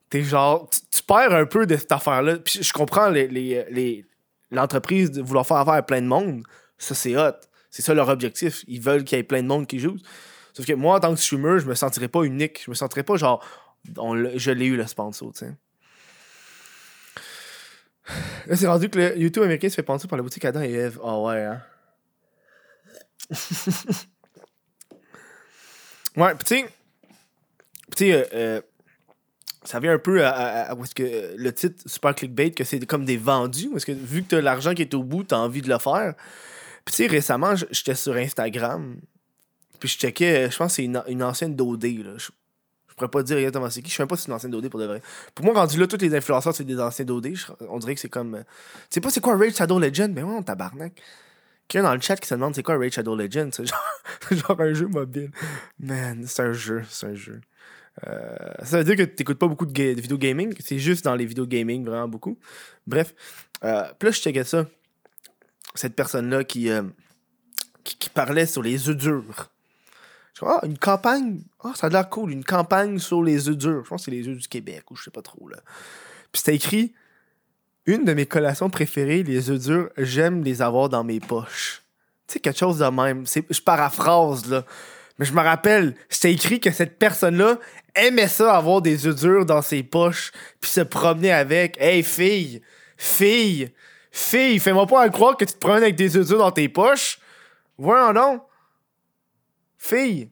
t'es 0.10 0.24
genre, 0.24 0.70
tu, 0.70 1.04
perds 1.04 1.34
un 1.34 1.46
peu 1.46 1.66
de 1.66 1.76
cette 1.76 1.92
affaire-là. 1.92 2.38
Puis 2.38 2.64
je 2.64 2.74
comprends 2.74 3.10
les, 3.10 3.28
les, 3.28 3.66
les- 3.70 4.06
l'entreprise 4.52 5.12
de 5.12 5.22
vouloir 5.22 5.46
faire 5.46 5.58
affaire 5.58 5.74
à 5.74 5.84
plein 5.84 6.02
de 6.02 6.08
monde. 6.08 6.44
Ça, 6.78 6.96
c'est 6.96 7.16
hot. 7.16 7.34
C'est 7.70 7.82
ça 7.82 7.94
leur 7.94 8.10
objectif. 8.10 8.64
Ils 8.68 8.82
veulent 8.82 9.04
qu'il 9.04 9.18
y 9.18 9.22
ait 9.22 9.24
plein 9.24 9.42
de 9.44 9.48
monde 9.48 9.68
qui 9.68 9.80
joue. 9.80 9.98
Sauf 10.54 10.66
que 10.66 10.74
moi, 10.74 10.96
en 10.96 11.00
tant 11.00 11.14
que 11.14 11.20
streamer, 11.20 11.60
je 11.60 11.66
me 11.66 11.76
sentirais 11.76 12.08
pas 12.08 12.24
unique. 12.24 12.64
Je 12.66 12.72
me 12.72 12.76
sentirais 12.76 13.04
pas 13.04 13.18
genre, 13.18 13.46
je 13.86 14.52
l'ai 14.52 14.66
eu 14.66 14.78
le 14.78 14.88
sponsor, 14.88 15.34
tu 15.34 15.46
sais. 15.46 15.54
Là, 18.48 18.56
c'est 18.56 18.68
rendu 18.68 18.90
que 18.90 19.00
le 19.00 19.18
YouTube 19.18 19.44
américain 19.44 19.68
se 19.68 19.76
fait 19.76 19.84
penser 19.84 20.08
par 20.08 20.18
la 20.18 20.24
boutique 20.24 20.46
Adam 20.46 20.62
et 20.62 20.72
Eve. 20.72 21.00
Ah 21.04 21.20
ouais, 21.20 21.44
hein. 21.44 21.62
ouais, 26.16 26.36
pis 26.36 26.46
tu 27.96 27.98
sais, 27.98 28.64
ça 29.66 29.80
vient 29.80 29.94
un 29.94 30.00
peu 30.00 30.26
à, 30.26 30.72
est-ce 30.72 30.96
que 30.96 31.04
euh, 31.04 31.36
le 31.38 31.54
titre 31.54 31.82
super 31.86 32.16
clickbait 32.16 32.52
que 32.52 32.64
c'est 32.64 32.84
comme 32.86 33.06
des 33.06 33.18
vendus 33.18 33.70
est-ce 33.76 33.86
que 33.86 33.92
vu 33.92 34.24
que 34.24 34.30
t'as 34.30 34.42
l'argent 34.42 34.74
qui 34.74 34.84
est 34.84 34.94
au 34.94 35.04
bout 35.04 35.24
t'as 35.24 35.38
envie 35.38 35.62
de 35.62 35.70
le 35.70 35.80
faire. 35.80 36.14
Puis 36.86 36.96
tu 36.96 37.04
sais 37.04 37.08
récemment 37.08 37.56
j'étais 37.72 37.96
sur 37.96 38.16
Instagram 38.16 38.98
puis 39.80 39.90
je 39.90 39.98
checkais 39.98 40.50
je 40.50 40.58
pense 40.58 40.72
que 40.72 40.76
c'est 40.76 40.86
une, 40.86 41.24
ancienne 41.24 41.56
d'OD 41.56 41.86
je, 42.18 42.30
pourrais 42.96 43.10
pas 43.10 43.24
dire 43.24 43.38
exactement 43.38 43.70
c'est 43.70 43.82
qui 43.82 43.90
je 43.90 43.96
sais 43.96 44.04
même 44.04 44.08
pas 44.08 44.16
si 44.16 44.24
c'est 44.24 44.30
une 44.30 44.36
ancienne 44.36 44.52
d'OD 44.52 44.70
pour 44.70 44.80
de 44.80 44.86
vrai. 44.86 45.02
Pour 45.34 45.46
moi 45.46 45.54
rendu 45.54 45.80
là 45.80 45.88
tous 45.88 45.98
les 45.98 46.14
influenceurs 46.16 46.56
c'est 46.56 46.64
des 46.64 46.80
anciens 46.80 47.06
d'OD 47.06 47.34
on 47.70 47.80
dirait 47.80 47.96
que 47.96 48.02
c'est 48.02 48.10
comme 48.10 48.36
euh, 48.36 48.44
tu 48.90 48.96
sais 48.96 49.02
pas 49.02 49.10
c'est 49.10 49.22
quoi 49.22 49.36
Raid 49.36 49.56
Shadow 49.56 49.80
Legend 49.80 50.14
mais 50.14 50.24
ouais 50.24 50.36
on 50.36 50.44
tabarnak. 50.44 50.94
Quelqu'un 51.68 51.88
dans 51.88 51.96
le 51.96 52.02
chat 52.02 52.16
qui 52.18 52.28
se 52.28 52.36
demande 52.36 52.54
c'est 52.54 52.64
quoi 52.64 52.78
Raid 52.78 52.94
Shadow 52.94 53.16
Legend 53.16 53.52
c'est 53.54 53.66
genre, 53.66 53.84
genre 54.32 54.62
un 54.62 54.74
jeu 54.74 54.88
mobile. 54.88 55.32
Man 55.80 56.26
c'est 56.28 56.44
un 56.44 56.54
jeu 56.54 56.84
c'est 56.88 57.08
un 57.08 57.16
jeu 57.16 57.42
euh, 58.04 58.36
ça 58.64 58.78
veut 58.78 58.84
dire 58.84 58.96
que 58.96 59.04
tu 59.04 59.16
n'écoutes 59.20 59.40
pas 59.40 59.48
beaucoup 59.48 59.66
de, 59.66 59.84
vidéo 59.84 60.18
gaming, 60.18 60.54
c'est 60.60 60.80
juste 60.80 61.06
dans 61.06 61.16
les 61.16 61.26
vidéos 61.26 61.46
gaming, 61.46 61.86
vraiment 61.86 62.08
beaucoup. 62.08 62.38
Bref. 62.86 63.14
Euh, 63.64 63.84
là, 63.84 64.12
je 64.12 64.20
checkais 64.20 64.44
ça. 64.44 64.66
Cette 65.76 65.96
personne-là 65.96 66.44
qui, 66.44 66.70
euh, 66.70 66.84
qui, 67.84 67.98
qui 67.98 68.10
parlait 68.10 68.46
sur 68.46 68.62
les 68.62 68.90
œufs 68.90 68.98
durs. 68.98 69.50
Je 70.34 70.42
dis, 70.42 70.52
ah, 70.52 70.60
une 70.66 70.78
campagne. 70.78 71.42
Ah, 71.64 71.72
ça 71.76 71.88
a 71.88 71.90
l'air 71.90 72.10
cool, 72.10 72.32
une 72.32 72.44
campagne 72.44 73.00
sur 73.00 73.24
les 73.24 73.48
œufs 73.50 73.58
durs. 73.58 73.84
Je 73.86 73.90
pense 73.90 74.02
que 74.02 74.06
c'est 74.06 74.18
les 74.18 74.28
œufs 74.28 74.38
du 74.38 74.48
Québec 74.48 74.92
ou 74.92 74.96
je 74.96 75.04
sais 75.04 75.12
pas 75.12 75.22
trop. 75.22 75.48
là. 75.48 75.58
Puis 76.32 76.42
c'était 76.42 76.56
écrit 76.56 76.94
Une 77.86 78.04
de 78.04 78.14
mes 78.14 78.26
collations 78.26 78.70
préférées, 78.70 79.24
les 79.24 79.50
œufs 79.50 79.60
durs, 79.60 79.90
j'aime 79.98 80.44
les 80.44 80.62
avoir 80.62 80.90
dans 80.90 81.04
mes 81.04 81.22
poches. 81.22 81.84
Tu 82.28 82.34
sais, 82.34 82.40
quelque 82.40 82.58
chose 82.58 82.80
de 82.80 82.86
même. 82.86 83.26
Je 83.26 83.62
paraphrase, 83.62 84.50
là. 84.50 84.66
Mais 85.18 85.26
je 85.26 85.34
me 85.34 85.42
rappelle, 85.42 85.96
c'était 86.10 86.34
écrit 86.34 86.60
que 86.60 86.72
cette 86.72 87.00
personne-là 87.00 87.58
aimait 87.96 88.28
ça, 88.28 88.56
avoir 88.56 88.82
des 88.82 89.08
œufs 89.08 89.16
durs 89.16 89.46
dans 89.46 89.62
ses 89.62 89.84
poches, 89.84 90.32
puis 90.60 90.70
se 90.70 90.82
promener 90.82 91.32
avec. 91.32 91.80
Hey, 91.80 92.04
fille, 92.04 92.62
fille, 92.98 93.72
fille, 94.12 94.60
fais-moi 94.60 94.86
pas 94.88 95.08
croire 95.10 95.38
que 95.38 95.46
tu 95.46 95.54
te 95.54 95.60
promènes 95.60 95.84
avec 95.84 95.96
des 95.96 96.18
œufs 96.18 96.28
durs 96.28 96.40
dans 96.40 96.52
tes 96.52 96.68
poches. 96.68 97.20
Voyons 97.78 98.14
non. 98.14 98.42
Fille. 99.78 100.30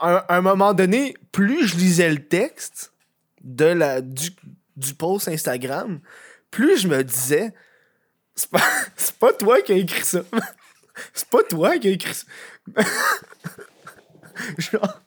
À 0.00 0.36
un, 0.36 0.40
moment 0.40 0.74
donné, 0.74 1.14
plus 1.30 1.66
je 1.68 1.76
lisais 1.76 2.10
le 2.10 2.26
texte 2.26 2.92
de 3.42 3.66
la, 3.66 4.00
du, 4.00 4.30
post 4.98 5.28
Instagram, 5.28 6.00
plus 6.50 6.78
je 6.78 6.88
me 6.88 7.04
disais, 7.04 7.54
c'est 8.34 8.50
pas, 8.50 8.62
pas 9.20 9.32
toi 9.32 9.62
qui 9.62 9.72
as 9.72 9.76
écrit 9.76 10.04
ça. 10.04 10.22
C'est 11.12 11.28
pas 11.28 11.42
toi 11.42 11.78
qui 11.78 11.88
as 11.88 11.90
écrit 11.92 12.14
ça. 12.14 12.26
Genre, 14.58 15.00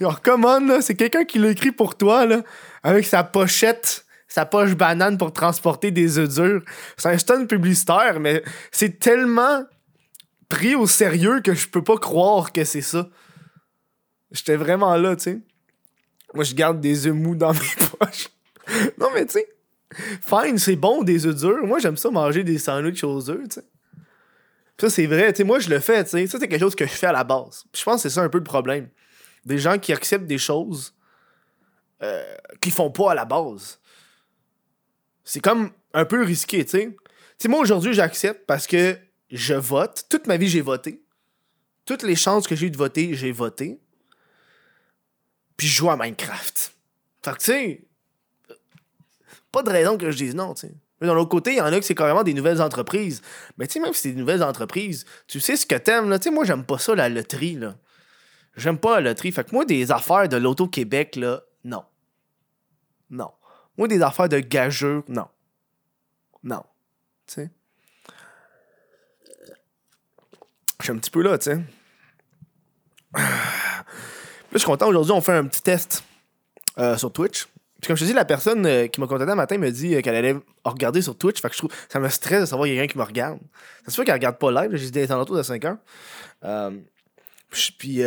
Genre, 0.00 0.20
là, 0.60 0.82
c'est 0.82 0.94
quelqu'un 0.94 1.24
qui 1.24 1.38
l'a 1.38 1.50
écrit 1.50 1.72
pour 1.72 1.96
toi, 1.96 2.26
là, 2.26 2.42
avec 2.82 3.06
sa 3.06 3.24
pochette, 3.24 4.04
sa 4.28 4.44
poche 4.46 4.74
banane 4.74 5.16
pour 5.16 5.32
transporter 5.32 5.90
des 5.90 6.18
œufs 6.18 6.28
durs. 6.28 6.62
C'est 6.96 7.08
un 7.08 7.18
stun 7.18 7.46
publicitaire, 7.46 8.20
mais 8.20 8.42
c'est 8.70 8.98
tellement 8.98 9.64
pris 10.48 10.74
au 10.74 10.86
sérieux 10.86 11.40
que 11.40 11.54
je 11.54 11.68
peux 11.68 11.82
pas 11.82 11.96
croire 11.96 12.52
que 12.52 12.64
c'est 12.64 12.82
ça. 12.82 13.08
J'étais 14.30 14.56
vraiment 14.56 14.96
là, 14.96 15.16
tu 15.16 15.22
sais. 15.22 15.40
Moi, 16.34 16.44
je 16.44 16.54
garde 16.54 16.80
des 16.80 17.06
œufs 17.06 17.14
mous 17.14 17.36
dans 17.36 17.52
mes 17.54 17.98
poches. 17.98 18.28
non, 18.98 19.08
mais 19.14 19.24
tu 19.26 19.34
sais, 19.34 19.48
fine, 20.20 20.58
c'est 20.58 20.76
bon 20.76 21.02
des 21.02 21.26
œufs 21.26 21.36
durs. 21.36 21.66
Moi, 21.66 21.78
j'aime 21.78 21.96
ça 21.96 22.10
manger 22.10 22.42
des 22.44 22.58
sandwichs 22.58 23.04
aux 23.04 23.30
œufs, 23.30 23.48
tu 23.48 23.60
sais. 23.60 23.66
Ça, 24.80 24.90
c'est 24.90 25.06
vrai, 25.06 25.32
tu 25.32 25.38
sais, 25.38 25.44
moi, 25.44 25.60
je 25.60 25.70
le 25.70 25.78
fais, 25.78 26.02
tu 26.04 26.10
sais. 26.10 26.26
Ça, 26.26 26.38
c'est 26.38 26.48
quelque 26.48 26.60
chose 26.60 26.74
que 26.74 26.86
je 26.86 26.92
fais 26.92 27.06
à 27.06 27.12
la 27.12 27.24
base. 27.24 27.64
je 27.74 27.82
pense 27.82 28.02
que 28.02 28.08
c'est 28.08 28.14
ça 28.14 28.22
un 28.22 28.28
peu 28.28 28.38
le 28.38 28.44
problème. 28.44 28.88
Des 29.44 29.58
gens 29.58 29.78
qui 29.78 29.92
acceptent 29.92 30.26
des 30.26 30.38
choses 30.38 30.94
euh, 32.02 32.34
qu'ils 32.60 32.72
font 32.72 32.90
pas 32.90 33.12
à 33.12 33.14
la 33.14 33.24
base. 33.24 33.78
C'est 35.22 35.40
comme 35.40 35.70
un 35.92 36.04
peu 36.04 36.22
risqué, 36.24 36.64
tu 36.64 36.70
sais. 36.72 36.96
Tu 37.38 37.48
moi, 37.48 37.60
aujourd'hui, 37.60 37.94
j'accepte 37.94 38.46
parce 38.46 38.66
que 38.66 38.98
je 39.30 39.54
vote. 39.54 40.06
Toute 40.08 40.26
ma 40.26 40.36
vie, 40.36 40.48
j'ai 40.48 40.60
voté. 40.60 41.02
Toutes 41.84 42.02
les 42.02 42.16
chances 42.16 42.46
que 42.46 42.56
j'ai 42.56 42.66
eu 42.66 42.70
de 42.70 42.76
voter, 42.76 43.14
j'ai 43.14 43.32
voté. 43.32 43.80
Puis 45.56 45.68
je 45.68 45.76
joue 45.76 45.90
à 45.90 45.96
Minecraft. 45.96 46.74
Fait 47.22 47.32
que, 47.32 47.38
tu 47.38 47.44
sais, 47.44 47.84
pas 49.52 49.62
de 49.62 49.70
raison 49.70 49.96
que 49.96 50.10
je 50.10 50.16
dise 50.16 50.34
non, 50.34 50.54
tu 50.54 50.66
sais. 50.66 50.74
Mais 51.04 51.10
d'un 51.10 51.14
l'autre 51.16 51.28
côté, 51.28 51.52
il 51.52 51.58
y 51.58 51.60
en 51.60 51.66
a 51.66 51.78
que 51.78 51.84
c'est 51.84 51.94
carrément 51.94 52.22
des 52.22 52.32
nouvelles 52.32 52.62
entreprises. 52.62 53.20
Mais 53.58 53.66
tu 53.66 53.74
sais, 53.74 53.80
même 53.80 53.92
si 53.92 54.00
c'est 54.00 54.12
des 54.12 54.20
nouvelles 54.20 54.42
entreprises, 54.42 55.04
tu 55.28 55.38
sais 55.38 55.54
ce 55.54 55.66
que 55.66 55.74
t'aimes, 55.74 56.08
là. 56.08 56.18
Tu 56.18 56.30
moi, 56.30 56.44
j'aime 56.44 56.64
pas 56.64 56.78
ça, 56.78 56.94
la 56.94 57.10
loterie, 57.10 57.56
là. 57.56 57.74
J'aime 58.56 58.78
pas 58.78 58.94
la 59.00 59.10
loterie. 59.10 59.30
Fait 59.30 59.44
que 59.44 59.54
moi, 59.54 59.66
des 59.66 59.92
affaires 59.92 60.30
de 60.30 60.38
l'Auto-Québec, 60.38 61.16
là, 61.16 61.42
non. 61.62 61.84
Non. 63.10 63.32
Moi, 63.76 63.86
des 63.86 64.00
affaires 64.00 64.30
de 64.30 64.38
gageux, 64.38 65.02
non. 65.08 65.26
Non. 66.42 66.62
Tu 67.26 67.34
sais? 67.34 67.50
Je 70.80 70.84
suis 70.84 70.92
un 70.92 70.96
petit 70.96 71.10
peu 71.10 71.22
là, 71.22 71.36
tu 71.36 71.50
sais. 71.50 71.60
Là, 73.14 73.24
je 74.52 74.58
suis 74.58 74.66
content. 74.66 74.88
Aujourd'hui, 74.88 75.12
on 75.12 75.20
fait 75.20 75.36
un 75.36 75.44
petit 75.44 75.62
test 75.62 76.02
euh, 76.78 76.96
sur 76.96 77.12
Twitch. 77.12 77.46
Comme 77.86 77.96
je 77.96 78.02
te 78.02 78.06
dis, 78.06 78.14
la 78.14 78.24
personne 78.24 78.64
euh, 78.66 78.86
qui 78.86 79.00
m'a 79.00 79.06
contacté 79.06 79.32
un 79.32 79.36
matin 79.36 79.58
me 79.58 79.70
dit 79.70 79.94
euh, 79.94 80.00
qu'elle 80.00 80.14
allait 80.14 80.36
regarder 80.64 81.02
sur 81.02 81.16
Twitch. 81.16 81.40
Fait 81.40 81.48
que 81.48 81.54
je 81.54 81.58
trouve 81.58 81.70
ça 81.88 82.00
me 82.00 82.08
stresse 82.08 82.42
de 82.42 82.46
savoir 82.46 82.66
qu'il 82.66 82.74
y 82.74 82.78
a 82.78 82.82
quelqu'un 82.82 82.92
qui 82.92 82.98
me 82.98 83.04
regarde. 83.04 83.38
C'est 83.84 83.90
sûr 83.90 84.04
qu'elle 84.04 84.14
regarde 84.14 84.38
pas 84.38 84.50
live. 84.50 84.76
J'ai 84.76 84.90
dit 84.90 85.12
autour 85.12 85.36
de 85.36 85.42
5 85.42 85.64
heures. 85.64 85.76
puis, 87.50 88.02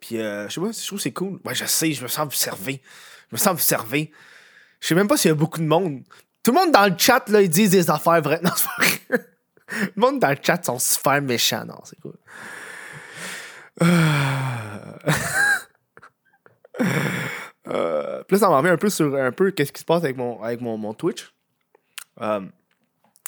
puis 0.00 0.18
je 0.18 0.46
sais 0.50 0.60
pas, 0.60 0.72
je 0.72 0.86
trouve 0.86 0.98
que 0.98 1.02
c'est 1.02 1.12
cool. 1.12 1.40
Je 1.52 1.64
sais, 1.64 1.92
je 1.92 2.02
me 2.02 2.08
sens 2.08 2.24
observé. 2.24 2.82
Je 3.30 3.36
me 3.36 3.38
sens 3.38 3.52
observé. 3.52 4.12
Je 4.80 4.88
sais 4.88 4.94
même 4.94 5.08
pas 5.08 5.16
s'il 5.16 5.30
y 5.30 5.32
a 5.32 5.36
beaucoup 5.36 5.60
de 5.60 5.66
monde. 5.66 6.02
Tout 6.42 6.50
le 6.50 6.58
monde 6.58 6.72
dans 6.72 6.86
le 6.86 6.94
chat, 6.98 7.28
là, 7.28 7.40
ils 7.40 7.48
disent 7.48 7.70
des 7.70 7.88
affaires 7.88 8.20
vraies. 8.20 8.40
Non, 8.42 8.50
c'est 8.56 8.66
Le 9.80 9.92
monde 9.96 10.18
dans 10.18 10.30
le 10.30 10.38
chat 10.42 10.64
sont 10.64 10.78
super 10.78 11.22
méchants. 11.22 11.64
Non, 11.64 11.80
c'est 11.84 12.00
cool. 12.00 12.16
Euh... 17.72 18.22
là, 18.28 18.38
ça 18.38 18.48
m'a 18.48 18.58
remis 18.58 18.68
un 18.68 18.76
peu 18.76 18.90
sur 18.90 19.14
un 19.14 19.32
peu 19.32 19.50
qu'est-ce 19.50 19.72
qui 19.72 19.80
se 19.80 19.84
passe 19.84 20.04
avec 20.04 20.16
mon, 20.16 20.42
avec 20.42 20.60
mon, 20.60 20.76
mon 20.76 20.94
Twitch. 20.94 21.32
Euh, 22.20 22.40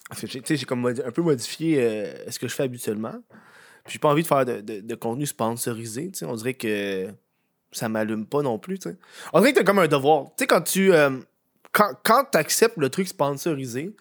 parce 0.09 0.21
que 0.21 0.27
j'ai 0.27 0.65
comme 0.67 0.87
un 0.87 1.11
peu 1.11 1.23
modifié 1.23 1.83
euh, 1.83 2.31
ce 2.31 2.39
que 2.39 2.47
je 2.47 2.55
fais 2.55 2.65
habituellement. 2.65 3.15
Puis 3.85 3.95
j'ai 3.95 3.99
pas 3.99 4.09
envie 4.09 4.23
de 4.23 4.29
faire 4.29 4.45
de, 4.45 4.61
de, 4.61 4.95
contenu 4.95 5.27
sponsorisé. 5.27 6.11
On 6.23 6.35
dirait 6.35 6.55
que 6.55 7.09
ça 7.73 7.89
m'allume 7.89 8.27
pas 8.27 8.43
non 8.43 8.59
plus. 8.59 8.79
On 9.33 9.41
dirait 9.41 9.53
que 9.53 9.59
t'as 9.59 9.65
comme 9.65 9.79
un 9.79 9.89
devoir. 9.89 10.27
Quand 10.49 10.61
tu. 10.61 10.93
Quand, 11.73 11.91
quand 12.05 12.25
tu 12.31 12.39
acceptes 12.39 12.77
le 12.77 12.89
truc 12.89 13.09
sponsorisé, 13.09 13.97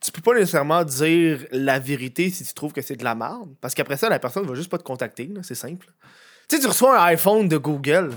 tu 0.00 0.12
peux 0.12 0.22
pas 0.22 0.34
nécessairement 0.34 0.84
dire 0.84 1.46
la 1.50 1.78
vérité 1.78 2.30
si 2.30 2.44
tu 2.44 2.54
trouves 2.54 2.72
que 2.72 2.82
c'est 2.82 2.96
de 2.96 3.04
la 3.04 3.14
merde. 3.14 3.54
Parce 3.60 3.74
qu'après 3.74 3.96
ça, 3.96 4.08
la 4.08 4.18
personne 4.18 4.46
va 4.46 4.54
juste 4.54 4.70
pas 4.70 4.78
te 4.78 4.84
contacter. 4.84 5.28
C'est 5.42 5.54
simple. 5.54 5.88
Tu 6.48 6.56
sais, 6.56 6.62
tu 6.62 6.68
reçois 6.68 7.00
un 7.00 7.04
iPhone 7.06 7.48
de 7.48 7.56
Google. 7.56 8.10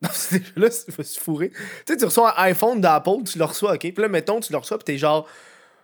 là, 0.02 0.10
je 0.56 0.96
me 0.96 1.02
suis 1.02 1.20
fourré. 1.20 1.50
Tu 1.50 1.56
sais, 1.86 1.96
tu 1.96 2.04
reçois 2.06 2.38
un 2.38 2.44
iPhone 2.44 2.80
d'Apple, 2.80 3.22
tu 3.24 3.38
le 3.38 3.44
reçois, 3.44 3.74
ok? 3.74 3.80
Puis 3.80 3.94
là, 3.98 4.08
mettons, 4.08 4.40
tu 4.40 4.52
le 4.52 4.58
reçois, 4.58 4.78
puis 4.78 4.84
t'es 4.84 4.98
genre. 4.98 5.28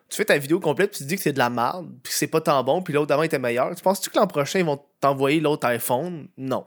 Tu 0.08 0.16
fais 0.16 0.24
ta 0.24 0.38
vidéo 0.38 0.60
complète, 0.60 0.92
puis 0.92 0.98
tu 0.98 1.04
dis 1.04 1.16
que 1.16 1.22
c'est 1.22 1.32
de 1.32 1.38
la 1.38 1.50
merde, 1.50 1.90
puis 2.02 2.12
c'est 2.14 2.28
pas 2.28 2.40
tant 2.40 2.62
bon, 2.62 2.80
puis 2.80 2.94
l'autre 2.94 3.08
d'avant 3.08 3.24
était 3.24 3.40
meilleur. 3.40 3.74
Tu 3.74 3.82
penses-tu 3.82 4.08
que 4.08 4.16
l'an 4.16 4.28
prochain, 4.28 4.60
ils 4.60 4.64
vont 4.64 4.80
t'envoyer 5.00 5.40
l'autre 5.40 5.66
iPhone? 5.66 6.28
Non. 6.36 6.66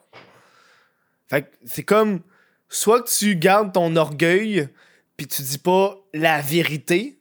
Fait 1.27 1.43
que 1.43 1.47
c'est 1.65 1.83
comme. 1.83 2.21
Soit 2.67 3.01
tu 3.03 3.35
gardes 3.35 3.73
ton 3.73 3.95
orgueil, 3.95 4.69
puis 5.17 5.25
tu 5.25 5.41
dis 5.41 5.57
pas 5.57 5.97
la 6.13 6.41
vérité, 6.41 7.19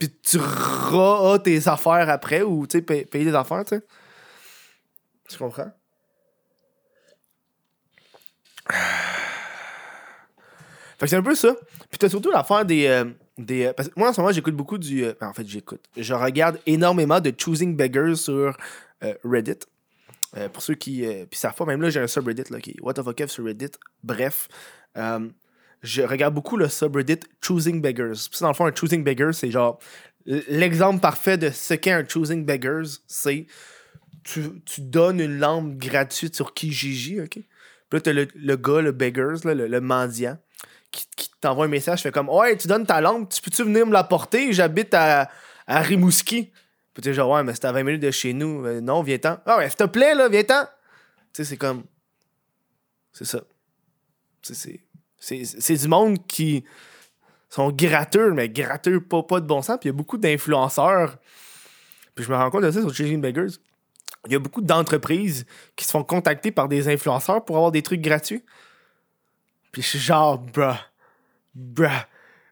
puis 0.00 0.10
tu 0.10 0.38
ras 0.38 1.38
tes 1.38 1.68
affaires 1.68 2.08
après 2.08 2.42
ou 2.42 2.66
tu 2.66 2.78
sais 2.78 2.82
payer 2.82 3.24
des 3.24 3.34
affaires, 3.34 3.64
tu 3.64 3.76
sais. 3.76 3.82
Tu 5.28 5.38
comprends? 5.38 5.70
Fait 11.00 11.06
que 11.06 11.10
c'est 11.10 11.16
un 11.16 11.22
peu 11.22 11.34
ça. 11.34 11.56
Puis 11.88 11.98
t'as 11.98 12.10
surtout 12.10 12.30
l'affaire 12.30 12.66
des. 12.66 12.86
Euh, 12.86 13.06
des 13.38 13.64
euh, 13.64 13.72
parce 13.72 13.88
que 13.88 13.94
moi 13.96 14.10
en 14.10 14.12
ce 14.12 14.20
moment 14.20 14.32
j'écoute 14.32 14.54
beaucoup 14.54 14.76
du. 14.76 15.02
Euh, 15.02 15.14
en 15.22 15.32
fait 15.32 15.48
j'écoute. 15.48 15.80
Je 15.96 16.12
regarde 16.12 16.60
énormément 16.66 17.20
de 17.20 17.32
Choosing 17.36 17.74
Beggars 17.74 18.16
sur 18.16 18.54
Reddit. 19.24 19.60
pour 20.52 20.62
ceux 20.62 20.74
qui. 20.74 21.06
puis 21.30 21.40
ça 21.40 21.52
fait 21.52 21.64
même 21.64 21.80
là 21.80 21.88
j'ai 21.88 22.00
un 22.00 22.06
subreddit 22.06 22.44
là, 22.50 22.60
qui 22.60 22.76
What 22.82 22.94
the 22.94 23.02
fuck 23.02 23.22
sur 23.28 23.44
Reddit. 23.46 23.72
Bref 24.04 24.48
je 25.82 26.02
regarde 26.02 26.34
beaucoup 26.34 26.58
le 26.58 26.68
subreddit 26.68 27.20
Choosing 27.40 27.80
Beggars. 27.80 28.28
Puis 28.30 28.40
dans 28.42 28.48
le 28.48 28.54
fond, 28.54 28.66
un 28.66 28.74
Choosing 28.74 29.02
Beggars, 29.02 29.32
c'est 29.32 29.50
genre 29.50 29.78
l'exemple 30.26 31.00
parfait 31.00 31.38
de 31.38 31.48
ce 31.48 31.72
qu'est 31.72 31.92
un 31.92 32.06
Choosing 32.06 32.44
Beggars, 32.44 32.98
c'est 33.06 33.46
tu, 34.22 34.62
tu 34.66 34.82
donnes 34.82 35.20
une 35.20 35.38
lampe 35.38 35.78
gratuite 35.78 36.36
sur 36.36 36.52
Kijiji, 36.52 37.22
ok? 37.22 37.38
Puis 37.90 37.98
là, 37.98 38.00
t'as 38.00 38.12
le, 38.12 38.28
le 38.34 38.56
gars, 38.56 38.82
le 38.82 38.92
Beggars, 38.92 39.38
le, 39.44 39.80
mendiant, 39.80 40.38
qui, 40.90 41.30
t'envoie 41.40 41.64
un 41.64 41.68
message, 41.68 42.02
fait 42.02 42.10
comme 42.10 42.28
Ouais, 42.28 42.56
tu 42.56 42.68
donnes 42.68 42.86
ta 42.86 43.00
lampe, 43.00 43.30
tu 43.32 43.40
peux-tu 43.40 43.64
venir 43.64 43.86
me 43.86 43.92
l'apporter? 43.92 44.52
J'habite 44.52 44.92
à, 44.94 45.30
à 45.66 45.80
Rimouski. 45.80 46.50
Puis 46.92 47.02
tu 47.02 47.14
genre, 47.14 47.30
ouais, 47.30 47.42
mais 47.42 47.54
c'est 47.54 47.64
à 47.64 47.72
20 47.72 47.82
minutes 47.82 48.02
de 48.02 48.10
chez 48.10 48.32
nous. 48.32 48.66
Euh, 48.66 48.80
non, 48.80 49.02
viens-t'en. 49.02 49.38
Ah 49.46 49.58
ouais, 49.58 49.68
s'il 49.68 49.78
te 49.78 49.84
plaît, 49.84 50.14
là, 50.14 50.28
viens-t'en. 50.28 50.64
Tu 50.64 50.68
sais, 51.32 51.44
c'est 51.44 51.56
comme. 51.56 51.84
C'est 53.12 53.24
ça. 53.24 53.40
C'est 54.42 54.80
c'est 55.20 55.76
du 55.76 55.88
monde 55.88 56.26
qui 56.26 56.64
sont 57.50 57.70
gratteux, 57.70 58.32
mais 58.32 58.48
gratteux, 58.48 59.00
pas, 59.00 59.22
pas 59.22 59.40
de 59.40 59.46
bon 59.46 59.60
sens. 59.60 59.76
Puis 59.80 59.88
il 59.88 59.92
y 59.92 59.94
a 59.94 59.96
beaucoup 59.96 60.16
d'influenceurs. 60.16 61.18
Puis 62.14 62.24
je 62.24 62.30
me 62.30 62.36
rends 62.36 62.50
compte 62.50 62.62
de 62.62 62.70
ça 62.70 62.80
sur 62.80 62.94
Chasing 62.94 63.20
Beggars. 63.20 63.50
Il 64.26 64.32
y 64.32 64.34
a 64.34 64.38
beaucoup 64.38 64.60
d'entreprises 64.60 65.46
qui 65.76 65.84
se 65.84 65.90
font 65.90 66.04
contacter 66.04 66.52
par 66.52 66.68
des 66.68 66.88
influenceurs 66.88 67.44
pour 67.44 67.56
avoir 67.56 67.72
des 67.72 67.82
trucs 67.82 68.00
gratuits. 68.00 68.44
Puis 69.72 69.82
je 69.82 69.88
suis 69.88 69.98
genre, 69.98 70.38
bruh, 70.38 70.76
bruh. 71.54 71.88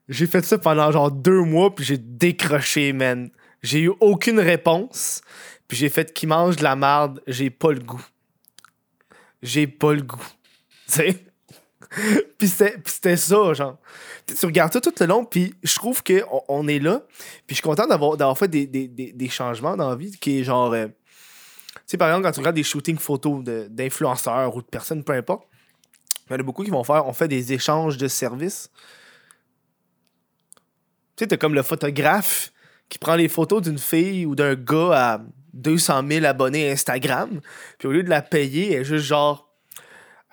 J'ai 0.09 0.27
fait 0.27 0.45
ça 0.45 0.57
pendant 0.59 0.91
genre 0.91 1.11
deux 1.11 1.43
mois, 1.43 1.75
puis 1.75 1.85
j'ai 1.85 1.99
décroché, 1.99 2.93
man. 2.93 3.31
J'ai 3.63 3.81
eu 3.81 3.93
aucune 4.01 4.41
réponse. 4.41 5.21
Puis 5.67 5.77
j'ai 5.77 5.91
fait 5.91 6.13
qui 6.15 6.27
mange 6.27 6.57
de 6.57 6.65
la 6.65 6.77
merde, 6.77 7.23
j'ai 7.27 7.51
pas 7.51 7.73
le 7.73 7.81
goût. 7.81 8.05
J'ai 9.43 9.67
pas 9.67 9.93
le 9.93 10.03
goût. 10.03 10.27
Tu 10.87 10.95
sais? 10.95 11.25
puis 12.39 12.49
c'était 12.49 13.17
ça, 13.17 13.53
genre. 13.55 13.79
tu 14.27 14.47
regardes 14.47 14.73
ça 14.73 14.81
tout 14.81 14.93
le 14.99 15.07
long, 15.07 15.25
puis 15.25 15.55
je 15.63 15.75
trouve 15.77 16.03
qu'on 16.03 16.43
on 16.49 16.69
est 16.69 16.79
là. 16.79 17.03
Puis 17.47 17.51
je 17.51 17.55
suis 17.57 17.63
content 17.63 17.87
d'avoir 17.87 18.37
fait 18.37 18.49
des, 18.49 18.67
des, 18.67 18.89
des, 18.89 19.29
changements 19.29 19.77
dans 19.77 19.91
la 19.91 19.97
vie, 19.97 20.13
qui 20.13 20.41
est 20.41 20.45
genre. 20.45 20.73
Euh, 20.73 20.87
tu 20.87 21.83
sais, 21.87 21.97
par 21.97 22.09
exemple, 22.09 22.27
quand 22.27 22.33
tu 22.33 22.41
regardes 22.41 22.57
des 22.57 22.63
shootings 22.63 22.99
photos 22.99 23.43
d'influenceurs 23.45 24.55
ou 24.55 24.61
de 24.61 24.67
personnes, 24.67 25.03
peu 25.03 25.13
importe, 25.13 25.47
il 26.29 26.33
y 26.33 26.37
en 26.37 26.41
a 26.41 26.43
beaucoup 26.43 26.65
qui 26.65 26.71
vont 26.71 26.85
faire. 26.85 27.07
On 27.07 27.13
fait 27.13 27.29
des 27.29 27.53
échanges 27.53 27.97
de 27.97 28.09
services. 28.09 28.71
Tu 31.17 31.25
sais, 31.25 31.27
t'as 31.27 31.37
comme 31.37 31.55
le 31.55 31.63
photographe 31.63 32.53
qui 32.89 32.99
prend 32.99 33.17
les 33.17 33.29
photos 33.29 33.63
d'une 33.63 33.79
fille 33.79 34.25
ou 34.27 34.35
d'un 34.35 34.55
gars 34.55 35.15
à 35.15 35.21
200 35.55 36.03
000 36.09 36.25
abonnés 36.25 36.71
Instagram, 36.71 37.41
puis 37.79 37.89
au 37.89 37.93
lieu 37.93 38.03
de 38.03 38.11
la 38.11 38.23
payer, 38.23 38.73
elle 38.73 38.81
est 38.83 38.85
juste 38.85 39.07
genre. 39.07 39.47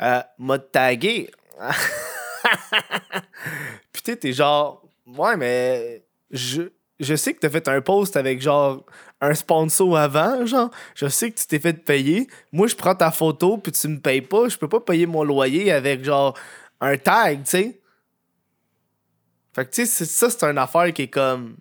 Euh, 0.01 0.21
m'a 0.39 0.59
tagué 0.59 1.31
Putain, 3.93 4.17
t'es 4.17 4.33
genre, 4.33 4.85
ouais, 5.07 5.37
mais 5.37 6.03
je, 6.31 6.63
je 6.99 7.15
sais 7.15 7.33
que 7.33 7.39
t'as 7.39 7.49
fait 7.49 7.67
un 7.67 7.81
post 7.81 8.15
avec 8.15 8.41
genre 8.41 8.85
un 9.21 9.33
sponsor 9.33 9.97
avant, 9.97 10.45
genre, 10.45 10.71
je 10.93 11.07
sais 11.07 11.31
que 11.31 11.39
tu 11.39 11.47
t'es 11.47 11.59
fait 11.59 11.73
payer. 11.73 12.27
Moi, 12.51 12.67
je 12.67 12.75
prends 12.75 12.95
ta 12.95 13.11
photo 13.11 13.57
puis 13.57 13.71
tu 13.71 13.87
me 13.87 13.99
payes 13.99 14.21
pas. 14.21 14.47
Je 14.49 14.57
peux 14.57 14.69
pas 14.69 14.79
payer 14.79 15.05
mon 15.05 15.23
loyer 15.23 15.71
avec 15.71 16.03
genre 16.03 16.37
un 16.81 16.97
tag, 16.97 17.43
tu 17.43 17.49
sais. 17.49 17.81
Fait 19.53 19.65
que, 19.65 19.71
tu 19.71 19.85
sais, 19.85 20.05
ça, 20.05 20.29
c'est 20.29 20.43
une 20.43 20.57
affaire 20.57 20.91
qui 20.93 21.03
est 21.03 21.07
comme. 21.07 21.55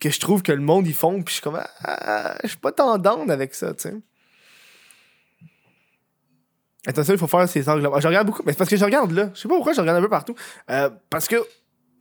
que 0.00 0.08
je 0.10 0.20
trouve 0.20 0.42
que 0.42 0.52
le 0.52 0.60
monde, 0.60 0.86
ils 0.86 0.94
font, 0.94 1.22
puis 1.22 1.32
je 1.32 1.32
suis 1.34 1.42
comme. 1.42 1.60
Ah, 1.82 2.36
je 2.42 2.48
suis 2.48 2.58
pas 2.58 2.72
tendance 2.72 3.28
avec 3.28 3.54
ça, 3.54 3.74
tu 3.74 3.82
sais. 3.82 3.94
Attention, 6.86 7.14
il 7.14 7.18
faut 7.18 7.28
faire 7.28 7.48
ces 7.48 7.68
angles. 7.68 7.88
Je 8.00 8.06
regarde 8.08 8.26
beaucoup, 8.26 8.42
mais 8.44 8.52
c'est 8.52 8.58
parce 8.58 8.70
que 8.70 8.76
je 8.76 8.84
regarde 8.84 9.12
là. 9.12 9.30
Je 9.34 9.40
sais 9.40 9.48
pas 9.48 9.54
pourquoi 9.54 9.72
je 9.72 9.80
regarde 9.80 9.98
un 9.98 10.02
peu 10.02 10.08
partout. 10.08 10.34
Euh, 10.70 10.90
parce 11.10 11.28
que 11.28 11.36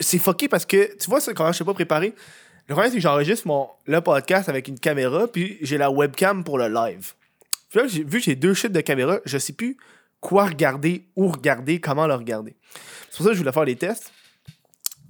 c'est 0.01 0.19
fucké 0.19 0.47
parce 0.47 0.65
que 0.65 0.95
tu 0.97 1.09
vois, 1.09 1.21
ça, 1.21 1.33
quand 1.33 1.51
je 1.51 1.57
sais 1.59 1.63
pas 1.65 1.73
préparer, 1.73 2.13
le 2.67 2.73
problème 2.75 2.91
c'est 2.91 2.97
que 2.97 3.01
j'enregistre 3.03 3.47
mon 3.47 3.67
le 3.85 4.01
podcast 4.01 4.49
avec 4.49 4.67
une 4.67 4.79
caméra, 4.79 5.27
puis 5.27 5.57
j'ai 5.61 5.77
la 5.77 5.89
webcam 5.91 6.43
pour 6.43 6.57
le 6.57 6.67
live. 6.67 7.13
Puis 7.69 7.79
là, 7.79 7.85
vu 7.87 8.05
que 8.19 8.19
j'ai 8.25 8.35
deux 8.35 8.53
shit 8.53 8.71
de 8.71 8.81
caméra, 8.81 9.19
je 9.25 9.37
sais 9.37 9.53
plus 9.53 9.77
quoi 10.19 10.45
regarder, 10.45 11.05
où 11.15 11.27
regarder, 11.29 11.79
comment 11.79 12.05
le 12.07 12.13
regarder. 12.15 12.55
C'est 13.09 13.17
pour 13.17 13.25
ça 13.25 13.29
que 13.29 13.33
je 13.35 13.39
voulais 13.39 13.51
faire 13.51 13.65
les 13.65 13.75
tests. 13.75 14.11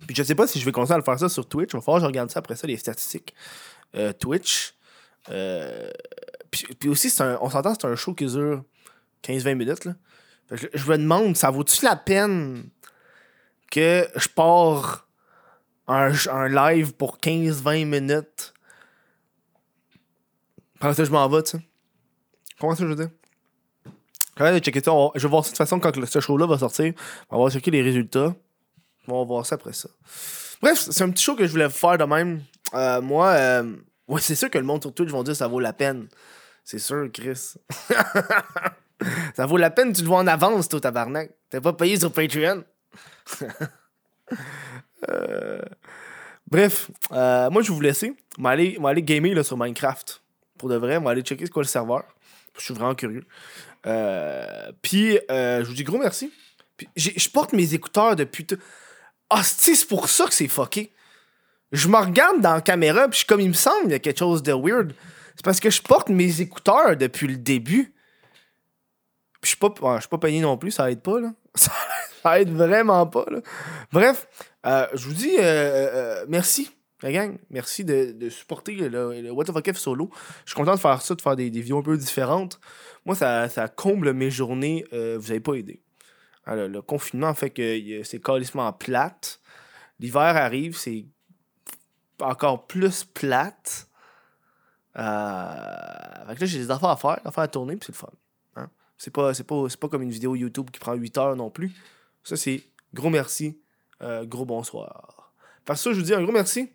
Puis 0.07 0.15
je 0.15 0.23
sais 0.23 0.35
pas 0.35 0.47
si 0.47 0.59
je 0.59 0.65
vais 0.65 0.71
continuer 0.71 0.95
à 0.95 0.97
le 0.97 1.03
faire 1.03 1.19
ça 1.19 1.29
sur 1.29 1.47
Twitch. 1.47 1.71
Il 1.73 1.77
va 1.77 1.81
falloir 1.81 1.99
que 1.99 2.03
je 2.03 2.07
regarde 2.07 2.29
ça 2.31 2.39
après 2.39 2.55
ça, 2.55 2.65
les 2.67 2.77
statistiques. 2.77 3.33
Euh, 3.95 4.13
Twitch. 4.13 4.73
Euh, 5.29 5.89
puis, 6.79 6.89
aussi, 6.89 7.11
un- 7.21 7.37
on 7.41 7.49
s'entend, 7.49 7.73
c'est 7.73 7.85
un 7.87 7.95
show 7.95 8.13
qui 8.13 8.25
dure 8.25 8.63
15-20 9.23 9.55
minutes. 9.55 9.85
Là. 9.85 9.93
Je, 10.51 10.67
je 10.73 10.91
me 10.91 10.97
demande, 10.97 11.37
ça 11.37 11.49
vaut-tu 11.49 11.85
la 11.85 11.95
peine 11.95 12.63
que 13.71 14.07
je 14.15 14.27
pars 14.27 15.07
un, 15.87 16.11
un 16.29 16.47
live 16.47 16.93
pour 16.93 17.17
15-20 17.17 17.85
minutes? 17.85 18.53
Après 20.79 20.93
ça, 20.93 21.03
je 21.03 21.11
m'en 21.11 21.27
vais, 21.27 21.43
tu 21.43 21.57
sais. 21.57 21.63
Comment 22.59 22.75
ça, 22.75 22.83
je 22.83 22.89
veux 22.89 22.95
dire? 22.95 23.09
Quand 24.35 24.45
même, 24.45 24.59
checker 24.59 24.81
je 24.83 25.21
vais 25.21 25.29
voir 25.29 25.43
ça 25.43 25.49
de 25.49 25.51
toute 25.51 25.57
façon 25.57 25.79
quand 25.79 26.05
ce 26.05 26.19
show-là 26.19 26.45
va 26.45 26.57
sortir. 26.57 26.93
On 27.29 27.43
va 27.43 27.51
checker 27.51 27.71
les 27.71 27.81
résultats. 27.81 28.33
On 29.07 29.19
va 29.19 29.25
voir 29.25 29.45
ça 29.45 29.55
après 29.55 29.73
ça. 29.73 29.89
Bref, 30.61 30.87
c'est 30.89 31.03
un 31.03 31.09
petit 31.09 31.23
show 31.23 31.35
que 31.35 31.45
je 31.45 31.51
voulais 31.51 31.69
faire 31.69 31.97
de 31.97 32.03
même. 32.03 32.41
Euh, 32.73 33.01
moi, 33.01 33.29
euh, 33.29 33.75
ouais, 34.07 34.21
c'est 34.21 34.35
sûr 34.35 34.49
que 34.49 34.57
le 34.57 34.63
monde 34.63 34.81
sur 34.81 34.93
Twitch 34.93 35.09
vont 35.09 35.23
dire 35.23 35.35
ça 35.35 35.47
vaut 35.47 35.59
la 35.59 35.73
peine. 35.73 36.07
C'est 36.63 36.79
sûr, 36.79 37.09
Chris. 37.11 37.35
ça 39.35 39.45
vaut 39.45 39.57
la 39.57 39.71
peine, 39.71 39.93
tu 39.93 40.01
le 40.01 40.07
vois 40.07 40.19
en 40.19 40.27
avance, 40.27 40.69
toi, 40.69 40.79
tabarnak. 40.79 41.31
T'es 41.49 41.59
pas 41.59 41.73
payé 41.73 41.99
sur 41.99 42.11
Patreon. 42.11 42.63
Euh, 45.09 45.61
Bref, 46.47 46.91
euh, 47.11 47.49
moi, 47.49 47.61
je 47.61 47.69
vais 47.69 47.73
vous 47.75 47.81
laisser. 47.81 48.13
Je 48.37 48.43
vais 48.43 48.85
aller, 48.87 49.01
gamer 49.03 49.33
là, 49.33 49.43
sur 49.43 49.57
Minecraft. 49.57 50.21
Pour 50.57 50.69
de 50.69 50.75
vrai, 50.75 50.97
on 50.97 51.01
va 51.01 51.11
aller 51.11 51.21
checker 51.21 51.45
c'est 51.45 51.51
quoi 51.51 51.63
le 51.63 51.67
serveur. 51.67 52.03
Je 52.57 52.61
suis 52.63 52.73
vraiment 52.73 52.93
curieux. 52.95 53.23
Euh, 53.87 54.71
Puis, 54.81 55.17
je 55.29 55.63
vous 55.65 55.73
dis 55.73 55.83
gros 55.83 55.97
merci. 55.97 56.31
Je 56.95 57.29
porte 57.29 57.53
mes 57.53 57.73
écouteurs 57.73 58.15
depuis. 58.15 58.45
t- 58.45 58.57
Ah, 59.29 59.43
c'est 59.43 59.87
pour 59.87 60.07
ça 60.09 60.25
que 60.27 60.33
c'est 60.33 60.47
fucké. 60.47 60.91
Je 61.71 61.87
me 61.87 61.97
regarde 61.97 62.41
dans 62.41 62.53
la 62.55 62.61
caméra, 62.61 63.07
puis 63.07 63.23
comme 63.27 63.39
il 63.39 63.47
me 63.49 63.53
semble, 63.53 63.85
il 63.85 63.91
y 63.91 63.95
a 63.95 63.99
quelque 63.99 64.19
chose 64.19 64.43
de 64.43 64.51
weird. 64.53 64.93
C'est 65.35 65.45
parce 65.45 65.59
que 65.61 65.69
je 65.69 65.81
porte 65.81 66.09
mes 66.09 66.41
écouteurs 66.41 66.97
depuis 66.97 67.27
le 67.27 67.37
début. 67.37 67.93
Puis 69.41 69.43
je 69.43 69.47
suis 69.49 69.57
pas, 69.57 69.73
je 69.95 70.01
suis 70.01 70.09
pas 70.09 70.17
payé 70.17 70.41
non 70.41 70.57
plus, 70.57 70.71
ça 70.71 70.91
aide 70.91 71.01
pas, 71.01 71.19
là. 71.19 71.31
ça 72.21 72.39
aide 72.39 72.49
vraiment 72.49 73.05
pas, 73.07 73.25
là. 73.29 73.39
Bref, 73.91 74.27
euh, 74.65 74.87
je 74.93 75.07
vous 75.07 75.13
dis 75.13 75.35
euh, 75.37 75.41
euh, 75.41 76.25
merci, 76.27 76.71
la 77.01 77.11
gang. 77.11 77.37
Merci 77.49 77.83
de, 77.83 78.11
de 78.11 78.29
supporter 78.29 78.75
le, 78.75 79.31
What 79.31 79.45
the 79.45 79.51
fuck 79.51 79.67
If 79.67 79.77
solo. 79.77 80.09
Je 80.45 80.51
suis 80.51 80.55
content 80.55 80.75
de 80.75 80.79
faire 80.79 81.01
ça, 81.01 81.15
de 81.15 81.21
faire 81.21 81.35
des, 81.35 81.49
des 81.49 81.61
vidéos 81.61 81.79
un 81.79 81.83
peu 81.83 81.97
différentes. 81.97 82.59
Moi, 83.05 83.15
ça, 83.15 83.49
ça 83.49 83.67
comble 83.67 84.13
mes 84.13 84.29
journées. 84.29 84.85
vous 84.91 85.31
avez 85.31 85.39
pas 85.39 85.53
aidé. 85.55 85.81
Le, 86.47 86.81
confinement 86.81 87.33
fait 87.33 87.49
que 87.49 88.03
c'est 88.03 88.21
calissement 88.21 88.71
plate. 88.73 89.39
L'hiver 89.99 90.21
arrive, 90.21 90.77
c'est 90.77 91.05
encore 92.19 92.67
plus 92.67 93.03
plate. 93.03 93.87
Fait 94.93 94.99
que 94.99 96.39
là, 96.39 96.45
j'ai 96.45 96.59
des 96.59 96.71
affaires 96.71 96.89
à 96.89 96.97
faire, 96.97 97.19
des 97.21 97.27
affaires 97.27 97.43
à 97.43 97.47
tourner, 97.47 97.77
puis 97.77 97.87
c'est 97.87 97.93
le 97.93 97.97
fun. 97.97 98.11
Hein? 98.57 98.69
C'est 98.97 99.11
pas, 99.11 99.31
pas 99.33 99.89
comme 99.89 100.01
une 100.01 100.11
vidéo 100.11 100.35
YouTube 100.35 100.69
qui 100.71 100.79
prend 100.79 100.93
8 100.93 101.17
heures 101.17 101.35
non 101.35 101.49
plus. 101.49 101.71
Ça, 102.23 102.37
c'est 102.37 102.63
gros 102.93 103.09
merci, 103.09 103.61
euh, 104.01 104.25
gros 104.25 104.45
bonsoir. 104.45 105.33
Parce 105.65 105.79
que 105.79 105.83
ça, 105.89 105.93
je 105.93 105.99
vous 105.99 106.05
dis 106.05 106.13
un 106.13 106.23
gros 106.23 106.31
merci. 106.31 106.71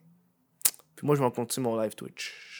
Puis 0.96 1.06
moi, 1.06 1.14
je 1.14 1.22
vais 1.22 1.30
continuer 1.30 1.68
mon 1.68 1.80
live 1.80 1.94
Twitch. 1.94 2.55